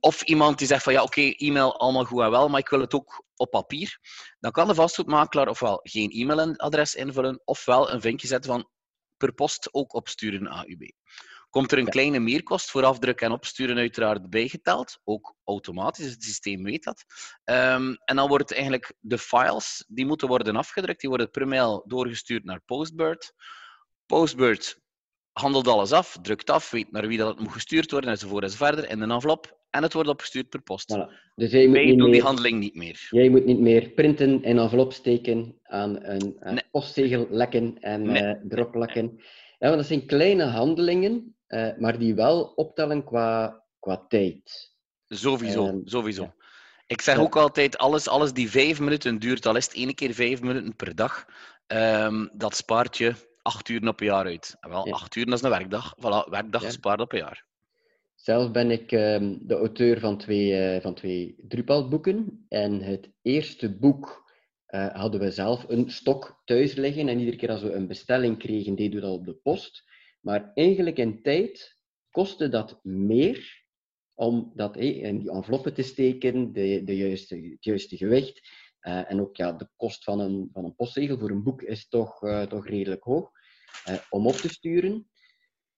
of 0.00 0.22
iemand 0.22 0.58
die 0.58 0.66
zegt 0.66 0.82
van 0.82 0.92
ja, 0.92 1.02
oké, 1.02 1.20
okay, 1.20 1.32
e-mail 1.32 1.78
allemaal 1.78 2.04
goed 2.04 2.22
en 2.22 2.30
wel, 2.30 2.48
maar 2.48 2.60
ik 2.60 2.68
wil 2.68 2.80
het 2.80 2.94
ook 2.94 3.24
op 3.36 3.50
papier. 3.50 3.98
Dan 4.40 4.50
kan 4.50 4.68
de 4.68 4.74
vastgoedmakelaar 4.74 5.48
ofwel 5.48 5.80
geen 5.82 6.10
e-mailadres 6.10 6.94
invullen, 6.94 7.40
ofwel 7.44 7.90
een 7.90 8.00
vinkje 8.00 8.26
zetten 8.26 8.50
van 8.50 8.68
per 9.16 9.32
post 9.32 9.68
ook 9.72 9.94
opsturen 9.94 10.46
AUB. 10.46 10.92
Komt 11.50 11.72
er 11.72 11.78
een 11.78 11.88
kleine 11.88 12.18
meerkost 12.18 12.70
voor 12.70 12.84
afdruk 12.84 13.20
en 13.20 13.32
opsturen 13.32 13.76
uiteraard 13.76 14.30
bijgeteld, 14.30 15.00
ook 15.04 15.34
automatisch, 15.44 16.10
het 16.10 16.22
systeem 16.22 16.62
weet 16.62 16.84
dat. 16.84 17.04
Um, 17.44 17.96
en 18.04 18.16
dan 18.16 18.28
wordt 18.28 18.52
eigenlijk 18.52 18.94
de 19.00 19.18
files, 19.18 19.84
die 19.88 20.06
moeten 20.06 20.28
worden 20.28 20.56
afgedrukt, 20.56 21.00
die 21.00 21.08
worden 21.08 21.30
per 21.30 21.48
mail 21.48 21.84
doorgestuurd 21.86 22.44
naar 22.44 22.60
Postbird. 22.66 23.32
Postbird 24.06 24.80
handelt 25.32 25.68
alles 25.68 25.92
af, 25.92 26.16
drukt 26.22 26.50
af, 26.50 26.70
weet 26.70 26.92
naar 26.92 27.06
wie 27.06 27.18
dat 27.18 27.28
het 27.28 27.38
moet 27.40 27.52
gestuurd 27.52 27.90
worden, 27.90 28.10
enzovoort 28.10 28.44
enzovoort, 28.44 28.84
in 28.84 29.00
een 29.00 29.10
envelop. 29.10 29.56
En 29.70 29.82
het 29.82 29.92
wordt 29.92 30.08
opgestuurd 30.08 30.48
per 30.48 30.62
post. 30.62 30.96
Voilà. 30.96 31.32
Dus 31.34 31.50
jij 31.50 31.66
moet 31.66 31.76
Wij 31.76 31.84
niet 31.84 31.98
doen 31.98 32.04
meer, 32.10 32.12
die 32.12 32.22
handeling 32.26 32.58
niet 32.58 32.74
meer. 32.74 33.06
Jij 33.10 33.28
moet 33.28 33.44
niet 33.44 33.58
meer 33.58 33.88
printen 33.88 34.42
in 34.42 34.58
envelop 34.58 34.92
steken, 34.92 35.58
aan 35.62 36.04
een, 36.04 36.36
Nee. 36.40 36.62
postzegel 36.70 37.26
lekken 37.30 37.78
en 37.78 38.02
Nee. 38.02 38.22
eh. 38.22 39.02
Ja, 39.58 39.66
want 39.68 39.76
dat 39.76 39.86
zijn 39.86 40.06
kleine 40.06 40.44
handelingen, 40.44 41.36
eh, 41.48 41.76
maar 41.78 41.98
die 41.98 42.14
wel 42.14 42.42
optellen 42.42 43.04
qua, 43.04 43.62
qua 43.78 44.06
tijd. 44.08 44.72
Sowieso, 45.08 45.80
sowieso. 45.84 46.22
ja. 46.22 46.34
Ik 46.86 47.00
zeg 47.00 47.14
Ja. 47.16 47.20
ook 47.22 47.36
altijd, 47.36 47.78
alles, 47.78 48.08
alles 48.08 48.32
die 48.32 48.50
vijf 48.50 48.80
minuten 48.80 49.18
duurt, 49.18 49.46
al 49.46 49.56
is 49.56 49.64
het 49.64 49.74
één 49.74 49.94
keer 49.94 50.14
vijf 50.14 50.40
minuten 50.42 50.76
per 50.76 50.94
dag, 50.94 51.26
ehm, 51.66 52.26
dat 52.32 52.56
spaart 52.56 52.96
je 52.98 53.14
acht 53.42 53.68
uur 53.68 53.88
op 53.88 54.00
een 54.00 54.06
jaar 54.06 54.24
uit. 54.24 54.56
En 54.60 54.70
wel, 54.70 54.86
Ja. 54.86 54.92
acht 54.92 55.16
uur, 55.16 55.24
dat 55.24 55.34
is 55.34 55.42
een 55.42 55.50
werkdag. 55.50 55.94
Voilà, 55.96 56.30
werkdag 56.30 56.62
gespaard 56.64 57.00
op 57.00 57.12
een 57.12 57.18
jaar. 57.18 57.46
Zelf 58.14 58.50
ben 58.50 58.70
ik 58.70 58.92
ehm, 58.92 59.36
de 59.40 59.54
auteur 59.54 60.00
van 60.00 60.18
twee, 60.18 60.54
eh, 60.56 60.82
van 60.82 60.94
twee 60.94 61.34
Drupal-boeken. 61.48 62.44
En 62.48 62.82
het 62.82 63.10
eerste 63.22 63.76
boek 63.78 64.26
eh, 64.66 64.94
hadden 64.94 65.20
we 65.20 65.30
zelf 65.30 65.64
een 65.68 65.90
stok 65.90 66.42
thuis 66.44 66.74
liggen. 66.74 67.08
En 67.08 67.18
iedere 67.18 67.36
keer 67.36 67.50
als 67.50 67.62
we 67.62 67.72
een 67.72 67.86
bestelling 67.86 68.38
kregen, 68.38 68.74
deden 68.74 68.94
we 68.94 69.06
dat 69.06 69.14
op 69.14 69.24
de 69.24 69.34
post. 69.34 69.82
Maar 70.20 70.50
eigenlijk 70.54 70.96
in 70.96 71.22
tijd 71.22 71.78
kostte 72.10 72.48
dat 72.48 72.84
meer 72.84 73.66
om 74.14 74.52
dat 74.54 74.76
in 74.76 75.18
die 75.18 75.30
enveloppen 75.30 75.74
te 75.74 75.82
steken, 75.82 76.52
de, 76.52 76.84
de 76.84 76.96
juiste, 76.96 77.36
het 77.36 77.64
juiste 77.64 77.96
gewicht. 77.96 78.40
Eh, 78.80 79.10
en 79.10 79.20
ook 79.20 79.36
ja, 79.36 79.52
de 79.52 79.68
kost 79.76 80.04
van 80.04 80.20
een, 80.20 80.48
van 80.52 80.64
een 80.64 80.74
postzegel 80.74 81.18
voor 81.18 81.30
een 81.30 81.42
boek 81.42 81.62
is 81.62 81.88
toch, 81.88 82.22
eh, 82.22 82.42
toch 82.42 82.66
redelijk 82.66 83.02
hoog 83.02 83.30
eh, 83.84 83.94
om 84.10 84.26
op 84.26 84.34
te 84.34 84.48
sturen. 84.48 85.08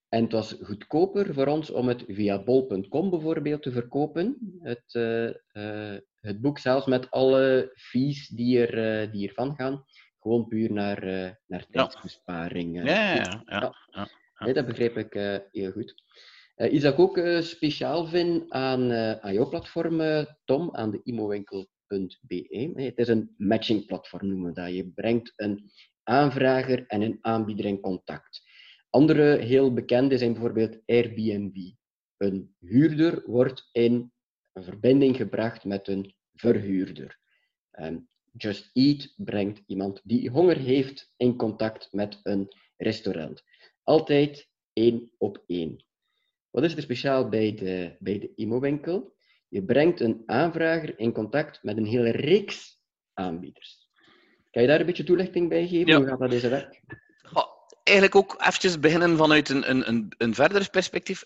En 0.09 0.23
het 0.23 0.33
was 0.33 0.57
goedkoper 0.63 1.35
voor 1.35 1.47
ons 1.47 1.71
om 1.71 1.89
het 1.89 2.05
via 2.07 2.43
bol.com 2.43 3.11
bijvoorbeeld 3.11 3.63
te 3.63 3.73
verkopen. 3.73 4.59
Het, 4.63 4.93
het 6.21 6.41
boek 6.41 6.59
zelfs 6.59 6.87
met 6.87 7.11
alle 7.11 7.73
fees 7.75 8.29
die, 8.29 8.67
er, 8.67 9.11
die 9.13 9.29
ervan 9.29 9.55
gaan. 9.55 9.85
Gewoon 10.21 10.49
puur 10.49 10.73
naar, 10.73 11.05
naar 11.47 11.67
tijdsbesparing. 11.71 12.77
ja. 12.77 13.15
ja, 13.15 13.43
Ja. 13.47 13.75
ja. 13.91 14.09
Dat 14.41 14.67
begrijp 14.67 14.97
ik 14.97 15.15
eh, 15.15 15.37
heel 15.51 15.71
goed. 15.71 15.95
Eh, 16.55 16.73
iets 16.73 16.83
dat 16.83 16.97
ook 16.97 17.19
eh, 17.19 17.41
speciaal 17.41 18.07
vind 18.07 18.51
aan, 18.51 18.93
aan 18.93 19.33
jouw 19.33 19.49
platform, 19.49 20.27
Tom, 20.45 20.77
aan 20.77 20.91
de 20.91 21.01
imowinkel.be. 21.05 22.73
Het 22.75 22.99
is 22.99 23.09
een 23.09 23.35
matchingplatform, 23.37 24.29
noemen 24.29 24.47
we 24.47 24.61
dat. 24.61 24.75
Je 24.75 24.89
brengt 24.89 25.33
een 25.37 25.71
aanvrager 26.03 26.87
en 26.87 27.03
een 27.03 27.19
aanbieder 27.21 27.65
in 27.65 27.81
contact. 27.81 28.43
Andere 28.91 29.37
heel 29.37 29.73
bekende 29.73 30.19
zijn 30.19 30.33
bijvoorbeeld 30.33 30.79
Airbnb. 30.87 31.57
Een 32.17 32.55
huurder 32.59 33.23
wordt 33.27 33.69
in 33.73 34.13
verbinding 34.53 35.17
gebracht 35.17 35.65
met 35.65 35.89
een 35.89 36.15
verhuurder. 36.35 37.19
En 37.71 38.09
Just 38.33 38.71
Eat 38.73 39.15
brengt 39.17 39.63
iemand 39.67 40.01
die 40.05 40.31
honger 40.31 40.57
heeft 40.57 41.13
in 41.17 41.37
contact 41.37 41.89
met 41.93 42.21
een 42.23 42.49
restaurant. 42.77 43.43
Altijd 43.83 44.49
één 44.73 45.13
op 45.19 45.45
één. 45.47 45.85
Wat 46.51 46.65
is 46.65 46.75
er 46.75 46.83
speciaal 46.83 47.29
bij 47.29 47.55
de, 47.55 47.97
bij 47.99 48.19
de 48.19 48.33
IMO-winkel? 48.35 49.17
Je 49.49 49.65
brengt 49.65 50.01
een 50.01 50.23
aanvrager 50.27 50.99
in 50.99 51.13
contact 51.13 51.63
met 51.63 51.77
een 51.77 51.87
hele 51.87 52.11
reeks 52.11 52.81
aanbieders. 53.13 53.89
Kan 54.51 54.63
je 54.63 54.69
daar 54.69 54.81
een 54.81 54.87
beetje 54.87 55.05
toelichting 55.05 55.49
bij 55.49 55.67
geven? 55.67 55.87
Ja. 55.87 55.97
Hoe 55.97 56.07
gaat 56.07 56.19
dat 56.19 56.31
deze 56.31 56.49
werk? 56.49 56.81
Goh, 57.23 57.47
eigenlijk 57.83 58.17
ook 58.17 58.41
eventjes 58.41 58.81
beginnen 58.81 59.17
vanuit 59.17 59.49
een, 59.49 59.71
een, 59.71 59.89
een, 59.89 60.15
een 60.19 60.35
verder 60.35 60.71
perspectief. 60.71 61.25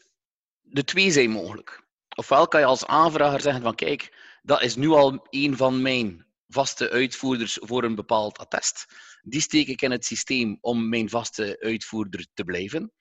De 0.60 0.84
twee 0.84 1.10
zijn 1.10 1.30
mogelijk. 1.30 1.82
Ofwel 2.16 2.48
kan 2.48 2.60
je 2.60 2.66
als 2.66 2.86
aanvrager 2.86 3.40
zeggen 3.40 3.62
van 3.62 3.74
kijk, 3.74 4.16
dat 4.42 4.62
is 4.62 4.76
nu 4.76 4.88
al 4.88 5.26
een 5.30 5.56
van 5.56 5.82
mijn 5.82 6.26
vaste 6.48 6.90
uitvoerders 6.90 7.58
voor 7.60 7.84
een 7.84 7.94
bepaald 7.94 8.38
attest. 8.38 8.86
Die 9.26 9.40
steek 9.40 9.68
ik 9.68 9.82
in 9.82 9.90
het 9.90 10.04
systeem 10.04 10.58
om 10.60 10.88
mijn 10.88 11.08
vaste 11.08 11.56
uitvoerder 11.60 12.26
te 12.34 12.44
blijven. 12.44 12.92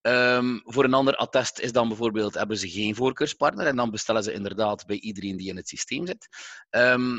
Ehm, 0.00 0.58
voor 0.64 0.84
een 0.84 0.94
ander 0.94 1.16
attest 1.16 1.58
is 1.58 1.72
dan 1.72 1.88
bijvoorbeeld, 1.88 2.34
hebben 2.34 2.58
ze 2.58 2.70
geen 2.70 2.94
voorkeurspartner 2.94 3.66
en 3.66 3.76
dan 3.76 3.90
bestellen 3.90 4.22
ze 4.22 4.32
inderdaad 4.32 4.86
bij 4.86 4.96
iedereen 4.96 5.36
die 5.36 5.48
in 5.48 5.56
het 5.56 5.68
systeem 5.68 6.06
zit. 6.06 6.28
Ehm, 6.70 7.18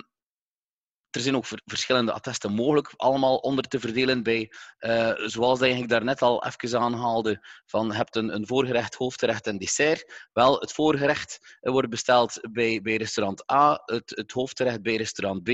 er 1.15 1.21
zijn 1.21 1.35
ook 1.35 1.45
ver- 1.45 1.61
verschillende 1.65 2.11
attesten 2.11 2.53
mogelijk, 2.53 2.93
allemaal 2.95 3.37
onder 3.37 3.63
te 3.63 3.79
verdelen 3.79 4.23
bij, 4.23 4.51
eh, 4.77 5.11
zoals 5.15 5.59
dat 5.59 5.77
je 5.77 5.87
daarnet 5.87 6.21
al 6.21 6.45
even 6.45 6.79
aanhaalde, 6.79 7.45
van 7.65 7.87
je 7.87 7.93
hebt 7.93 8.15
een, 8.15 8.35
een 8.35 8.47
voorgerecht, 8.47 8.95
hoofdgerecht 8.95 9.47
en 9.47 9.57
dessert. 9.57 10.27
Wel, 10.33 10.59
het 10.59 10.71
voorgerecht 10.71 11.57
eh, 11.59 11.71
wordt 11.71 11.89
besteld 11.89 12.39
bij, 12.51 12.81
bij 12.81 12.95
restaurant 12.95 13.51
A, 13.51 13.81
het, 13.85 14.09
het 14.15 14.31
hoofdgerecht 14.31 14.81
bij 14.81 14.95
restaurant 14.95 15.43
B 15.43 15.49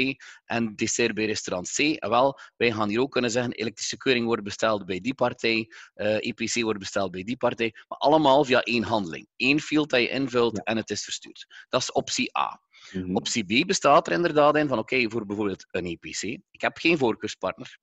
en 0.46 0.76
dessert 0.76 1.14
bij 1.14 1.26
restaurant 1.26 1.72
C. 1.76 1.80
En 1.80 2.10
wel, 2.10 2.40
wij 2.58 2.72
gaan 2.72 2.90
hier 2.90 3.00
ook 3.00 3.12
kunnen 3.12 3.32
zeggen, 3.32 3.52
elektrische 3.52 3.98
keuring 3.98 4.26
wordt 4.26 4.44
besteld 4.44 4.86
bij 4.86 5.00
die 5.00 5.14
partij, 5.14 5.72
eh, 5.94 6.16
EPC 6.16 6.62
wordt 6.62 6.80
besteld 6.80 7.12
bij 7.12 7.24
die 7.24 7.38
partij, 7.38 7.74
maar 7.88 7.98
allemaal 7.98 8.46
via 8.46 8.62
één 8.62 8.84
handeling. 8.84 9.28
Eén 9.38 9.60
field 9.60 9.90
dat 9.90 10.00
je 10.00 10.10
invult 10.10 10.56
Ja. 10.58 10.64
en 10.64 10.78
het 10.78 10.90
is 10.90 11.04
verstuurd. 11.04 11.66
Dat 11.70 11.82
is 11.82 11.92
optie 11.92 12.38
A. 12.38 12.62
Mhm. 12.92 13.16
Optie 13.16 13.64
B 13.64 13.68
bestaat 13.68 14.08
er 14.08 14.14
inderdaad 14.14 14.56
in 14.56 14.68
van 14.68 14.80
oké, 14.80 15.10
voor 15.10 15.26
bijvoorbeeld 15.26 15.66
een 15.72 15.86
EPC. 15.86 16.22
Ik 16.52 16.62
heb 16.62 16.78
geen 16.78 16.98
voorkeurspartner, 16.98 17.78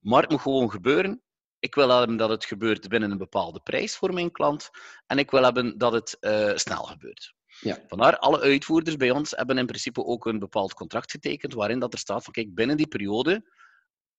maar 0.00 0.22
het 0.22 0.30
moet 0.30 0.40
gewoon 0.40 0.70
gebeuren. 0.70 1.22
Ik 1.58 1.74
wil 1.74 1.88
hebben 1.88 2.16
dat 2.16 2.28
het 2.28 2.44
gebeurt 2.44 2.88
binnen 2.88 3.10
een 3.10 3.18
bepaalde 3.18 3.60
prijs 3.60 3.96
voor 3.96 4.12
mijn 4.12 4.30
klant 4.32 4.70
en 5.06 5.18
ik 5.18 5.30
wil 5.30 5.42
hebben 5.42 5.78
dat 5.78 5.92
het 5.92 6.16
eh, 6.20 6.50
snel 6.54 6.82
gebeurt. 6.82 7.34
Ja. 7.60 7.78
Vandaar, 7.86 8.18
alle 8.18 8.40
uitvoerders 8.40 8.96
bij 8.96 9.10
ons 9.10 9.30
hebben 9.30 9.58
in 9.58 9.66
principe 9.66 10.04
ook 10.04 10.26
een 10.26 10.38
bepaald 10.38 10.74
contract 10.74 11.10
getekend 11.10 11.54
waarin 11.54 11.78
dat 11.78 11.92
er 11.92 11.98
staat 11.98 12.24
van 12.24 12.32
kijk, 12.32 12.54
binnen 12.54 12.76
die 12.76 12.88
periode, 12.88 13.50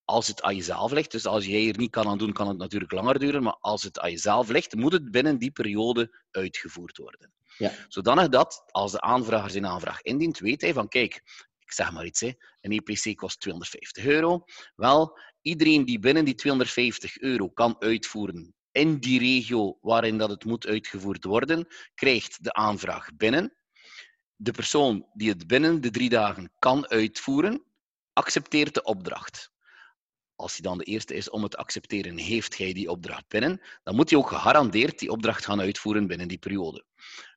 als 0.06 0.28
het 0.28 0.42
aan 0.42 0.56
jezelf 0.56 0.92
ligt, 0.92 1.12
dus 1.12 1.26
als 1.26 1.46
jij 1.46 1.68
er 1.68 1.78
niet 1.78 1.92
kan 1.92 2.08
aan 2.08 2.18
doen, 2.18 2.34
kan 2.34 2.48
het 2.48 2.58
natuurlijk 2.58 2.92
langer 2.92 3.20
duren, 3.20 3.44
maar 3.44 3.58
als 3.60 3.84
het 3.84 4.00
aan 4.00 4.12
jezelf 4.12 4.50
ligt, 4.50 4.76
moet 4.76 4.92
het 4.92 5.12
binnen 5.12 5.38
die 5.38 5.52
periode 5.52 6.24
uitgevoerd 6.32 6.98
worden. 6.98 7.34
Ja. 7.58 7.72
Zodanig 7.88 8.30
dat, 8.30 8.64
als 8.72 8.92
de 8.92 9.02
aanvrager 9.02 9.50
zijn 9.50 9.68
aanvraag 9.68 10.02
indient, 10.02 10.40
weet 10.40 10.62
hij 10.62 10.74
van 10.74 10.88
kijk, 10.88 11.16
ik 11.60 11.72
zeg 11.72 11.92
maar 11.92 12.06
iets, 12.06 12.20
hè, 12.20 12.32
een 12.62 12.72
EPC 12.72 13.16
kost 13.18 13.40
250 13.40 14.06
euro. 14.06 14.44
Wel, 14.76 15.20
iedereen 15.42 15.86
die 15.86 16.00
binnen 16.00 16.26
die 16.26 16.36
250 16.36 17.20
euro 17.20 17.50
kan 17.50 17.76
uitvoeren 17.80 18.54
in 18.74 19.00
die 19.00 19.20
regio 19.20 19.78
waarin 19.82 20.18
dat 20.18 20.30
het 20.30 20.46
moet 20.46 20.68
uitgevoerd 20.68 21.24
worden, 21.24 21.68
krijgt 21.96 22.44
de 22.44 22.54
aanvraag 22.54 23.16
binnen. 23.16 23.56
De 24.36 24.52
persoon 24.52 25.08
die 25.14 25.30
het 25.30 25.48
binnen 25.48 25.82
de 25.82 25.92
drie 25.92 26.10
dagen 26.10 26.52
kan 26.60 26.88
uitvoeren, 26.88 27.64
accepteert 28.14 28.74
de 28.74 28.84
opdracht. 28.84 29.53
Als 30.44 30.52
hij 30.52 30.62
dan 30.62 30.78
de 30.78 30.84
eerste 30.84 31.14
is 31.14 31.30
om 31.30 31.42
het 31.42 31.52
te 31.52 31.58
accepteren, 31.58 32.18
heeft 32.18 32.58
hij 32.58 32.74
die 32.74 32.90
opdracht 32.90 33.28
binnen, 33.28 33.62
dan 33.84 33.96
moet 33.96 34.10
hij 34.10 34.20
ook 34.20 34.28
gegarandeerd 34.28 35.00
die 35.00 35.12
opdracht 35.12 35.46
gaan 35.46 35.62
uitvoeren 35.62 36.08
binnen 36.08 36.28
die 36.28 36.38
periode. 36.38 36.84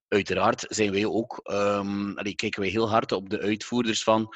uiteraard 0.09 0.65
zijn 0.69 0.93
wij 0.93 1.07
ook, 1.07 1.41
um, 1.53 2.15
kijken 2.15 2.61
wij 2.61 2.69
heel 2.69 2.89
hard 2.89 3.13
op 3.13 3.31
de 3.31 3.41
uitvoerders 3.41 4.03
van 4.03 4.35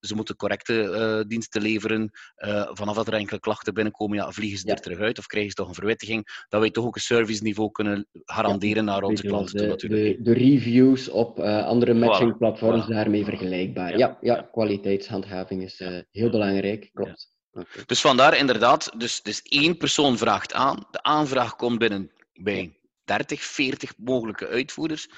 ze 0.00 0.14
moeten 0.14 0.36
correcte 0.36 0.74
uh, 0.74 1.28
diensten 1.28 1.62
leveren. 1.62 2.10
Uh, 2.36 2.70
vanaf 2.72 2.96
dat 2.96 3.06
er 3.06 3.12
enkele 3.12 3.40
klachten 3.40 3.74
binnenkomen, 3.74 4.16
ja, 4.16 4.30
vliegen 4.30 4.58
ze 4.58 4.70
er 4.70 4.80
terug 4.80 4.98
uit 4.98 5.18
of 5.18 5.26
krijgen 5.26 5.50
ze 5.50 5.56
toch 5.56 5.68
een 5.68 5.74
verwittiging. 5.74 6.44
Dat 6.48 6.60
wij 6.60 6.70
toch 6.70 6.84
ook 6.84 6.94
een 6.94 7.00
service-niveau 7.00 7.70
kunnen 7.70 8.06
garanderen 8.12 8.84
naar 8.84 9.02
onze 9.02 9.26
klanten 9.26 9.56
de, 9.56 9.66
natuurlijk. 9.66 10.16
De, 10.16 10.22
de, 10.22 10.32
reviews 10.32 11.08
op 11.08 11.38
uh, 11.38 11.66
andere 11.66 11.94
matching-platforms 11.94 12.84
voilà. 12.84 12.88
daarmee 12.88 13.24
vergelijkbaar. 13.24 13.98
Ja, 13.98 14.18
ja, 14.20 14.48
kwaliteitshandhaving 14.52 15.62
is 15.62 15.82
heel 16.10 16.30
belangrijk, 16.30 16.90
klopt. 16.92 17.38
Okay. 17.52 17.84
Dus 17.86 18.00
vandaar 18.00 18.36
inderdaad, 18.36 19.00
dus, 19.00 19.22
dus 19.22 19.42
één 19.42 19.76
persoon 19.76 20.18
vraagt 20.18 20.52
aan, 20.52 20.86
de 20.90 21.02
aanvraag 21.02 21.56
komt 21.56 21.78
binnen 21.78 22.10
bij 22.32 22.78
30, 23.04 23.42
40 23.42 23.92
mogelijke 23.96 24.48
uitvoerders 24.48 25.08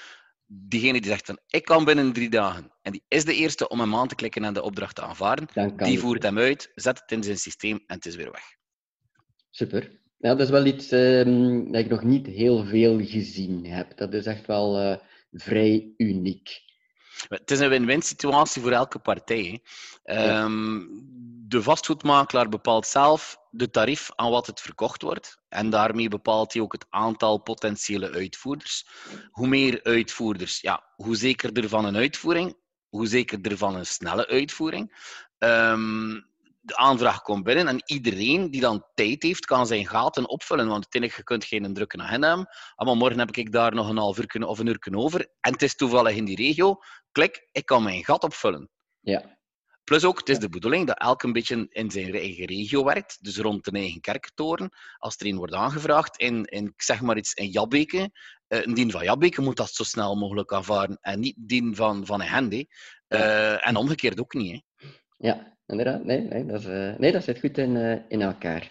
diegene 0.54 1.00
die 1.00 1.10
zegt 1.10 1.26
van 1.26 1.38
ik 1.46 1.64
kan 1.64 1.84
binnen 1.84 2.12
drie 2.12 2.30
dagen 2.30 2.72
en 2.82 2.92
die 2.92 3.04
is 3.08 3.24
de 3.24 3.34
eerste 3.34 3.68
om 3.68 3.80
hem 3.80 3.94
aan 3.94 4.08
te 4.08 4.14
klikken 4.14 4.44
en 4.44 4.54
de 4.54 4.62
opdracht 4.62 4.94
te 4.94 5.02
aanvaarden, 5.02 5.76
die 5.76 5.98
voert 5.98 6.22
hem 6.22 6.38
uit, 6.38 6.72
zet 6.74 7.00
het 7.00 7.12
in 7.12 7.22
zijn 7.22 7.38
systeem 7.38 7.76
en 7.86 7.96
het 7.96 8.06
is 8.06 8.16
weer 8.16 8.30
weg. 8.30 8.44
Super. 9.50 10.00
Ja, 10.18 10.28
dat 10.28 10.40
is 10.40 10.50
wel 10.50 10.66
iets 10.66 10.92
uh, 10.92 11.24
dat 11.72 11.80
ik 11.80 11.88
nog 11.88 12.02
niet 12.02 12.26
heel 12.26 12.64
veel 12.64 13.04
gezien 13.04 13.66
heb. 13.66 13.96
Dat 13.96 14.14
is 14.14 14.26
echt 14.26 14.46
wel 14.46 14.82
uh, 14.82 14.96
vrij 15.32 15.94
uniek. 15.96 16.60
Het 17.28 17.50
is 17.50 17.60
een 17.60 17.68
win-win 17.68 18.02
situatie 18.02 18.62
voor 18.62 18.72
elke 18.72 18.98
partij. 18.98 19.62
Um, 20.04 20.88
de 21.52 21.62
vastgoedmakelaar 21.62 22.48
bepaalt 22.48 22.86
zelf 22.86 23.36
de 23.50 23.70
tarief 23.70 24.10
aan 24.14 24.30
wat 24.30 24.46
het 24.46 24.60
verkocht 24.60 25.02
wordt. 25.02 25.42
En 25.48 25.70
daarmee 25.70 26.08
bepaalt 26.08 26.52
hij 26.52 26.62
ook 26.62 26.72
het 26.72 26.86
aantal 26.90 27.38
potentiële 27.38 28.10
uitvoerders. 28.10 28.86
Hoe 29.30 29.46
meer 29.46 29.80
uitvoerders, 29.82 30.60
ja, 30.60 30.92
hoe 30.96 31.16
zekerder 31.16 31.68
van 31.68 31.84
een 31.84 31.96
uitvoering, 31.96 32.56
hoe 32.88 33.06
zekerder 33.06 33.58
van 33.58 33.76
een 33.76 33.86
snelle 33.86 34.26
uitvoering. 34.26 35.10
Um, 35.38 36.30
de 36.60 36.76
aanvraag 36.76 37.22
komt 37.22 37.44
binnen 37.44 37.68
en 37.68 37.82
iedereen 37.84 38.50
die 38.50 38.60
dan 38.60 38.86
tijd 38.94 39.22
heeft, 39.22 39.44
kan 39.44 39.66
zijn 39.66 39.86
gaten 39.86 40.28
opvullen. 40.28 40.68
Want 40.68 40.94
enige, 40.94 41.16
je 41.16 41.22
kunt 41.22 41.44
geen 41.44 41.74
drukke 41.74 41.98
agenda 41.98 42.28
hebben. 42.28 42.48
Ah, 42.74 42.86
maar 42.86 42.96
morgen 42.96 43.18
heb 43.18 43.36
ik 43.36 43.52
daar 43.52 43.74
nog 43.74 43.88
een 43.88 43.96
half 43.96 44.18
uur 44.18 44.46
of 44.46 44.58
een 44.58 44.66
uur 44.66 44.96
over. 44.96 45.20
En 45.40 45.52
het 45.52 45.62
is 45.62 45.76
toevallig 45.76 46.16
in 46.16 46.24
die 46.24 46.36
regio. 46.36 46.78
Klik, 47.12 47.48
ik 47.52 47.66
kan 47.66 47.82
mijn 47.82 48.04
gat 48.04 48.24
opvullen. 48.24 48.70
Ja. 49.00 49.40
Plus 49.84 50.04
ook, 50.04 50.18
het 50.18 50.28
is 50.28 50.38
de 50.38 50.48
bedoeling 50.48 50.86
dat 50.86 50.98
elk 50.98 51.22
een 51.22 51.32
beetje 51.32 51.66
in 51.70 51.90
zijn 51.90 52.14
eigen 52.14 52.46
regio 52.46 52.84
werkt, 52.84 53.18
dus 53.20 53.38
rond 53.38 53.66
een 53.66 53.74
eigen 53.74 54.00
kerktoren. 54.00 54.70
Als 54.98 55.16
er 55.16 55.26
een 55.26 55.36
wordt 55.36 55.54
aangevraagd 55.54 56.16
in, 56.16 56.44
in 56.44 56.72
zeg 56.76 57.00
maar 57.00 57.16
iets, 57.16 57.32
in 57.32 57.48
Jabbeke, 57.48 58.10
uh, 58.48 58.64
een 58.64 58.74
dien 58.74 58.90
van 58.90 59.04
Jabbeke 59.04 59.40
moet 59.40 59.56
dat 59.56 59.70
zo 59.70 59.84
snel 59.84 60.16
mogelijk 60.16 60.52
aanvaren 60.52 60.98
en 61.00 61.20
niet 61.20 61.36
dien 61.38 61.74
van, 61.74 62.06
van 62.06 62.20
een 62.20 62.26
handy. 62.26 62.66
Uh, 63.08 63.66
en 63.66 63.76
omgekeerd 63.76 64.20
ook 64.20 64.34
niet. 64.34 64.52
Hè. 64.52 64.88
Ja, 65.16 65.56
inderdaad. 65.66 66.04
Nee, 66.04 66.20
nee, 66.20 66.46
dat, 66.46 66.60
is, 66.60 66.66
uh, 66.66 66.96
nee, 66.96 67.12
dat 67.12 67.24
zit 67.24 67.40
goed 67.40 67.58
in, 67.58 68.04
in 68.08 68.22
elkaar. 68.22 68.70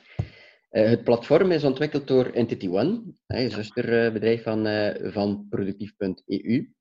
het 0.70 1.03
platform 1.03 1.51
is 1.51 1.63
ontwikkeld 1.63 2.08
door 2.08 2.25
Entity 2.25 2.68
One, 2.68 3.03
een 3.27 3.51
zusterbedrijf 3.51 4.44
van, 4.44 4.68
van 5.12 5.46
productief.eu. 5.50 6.74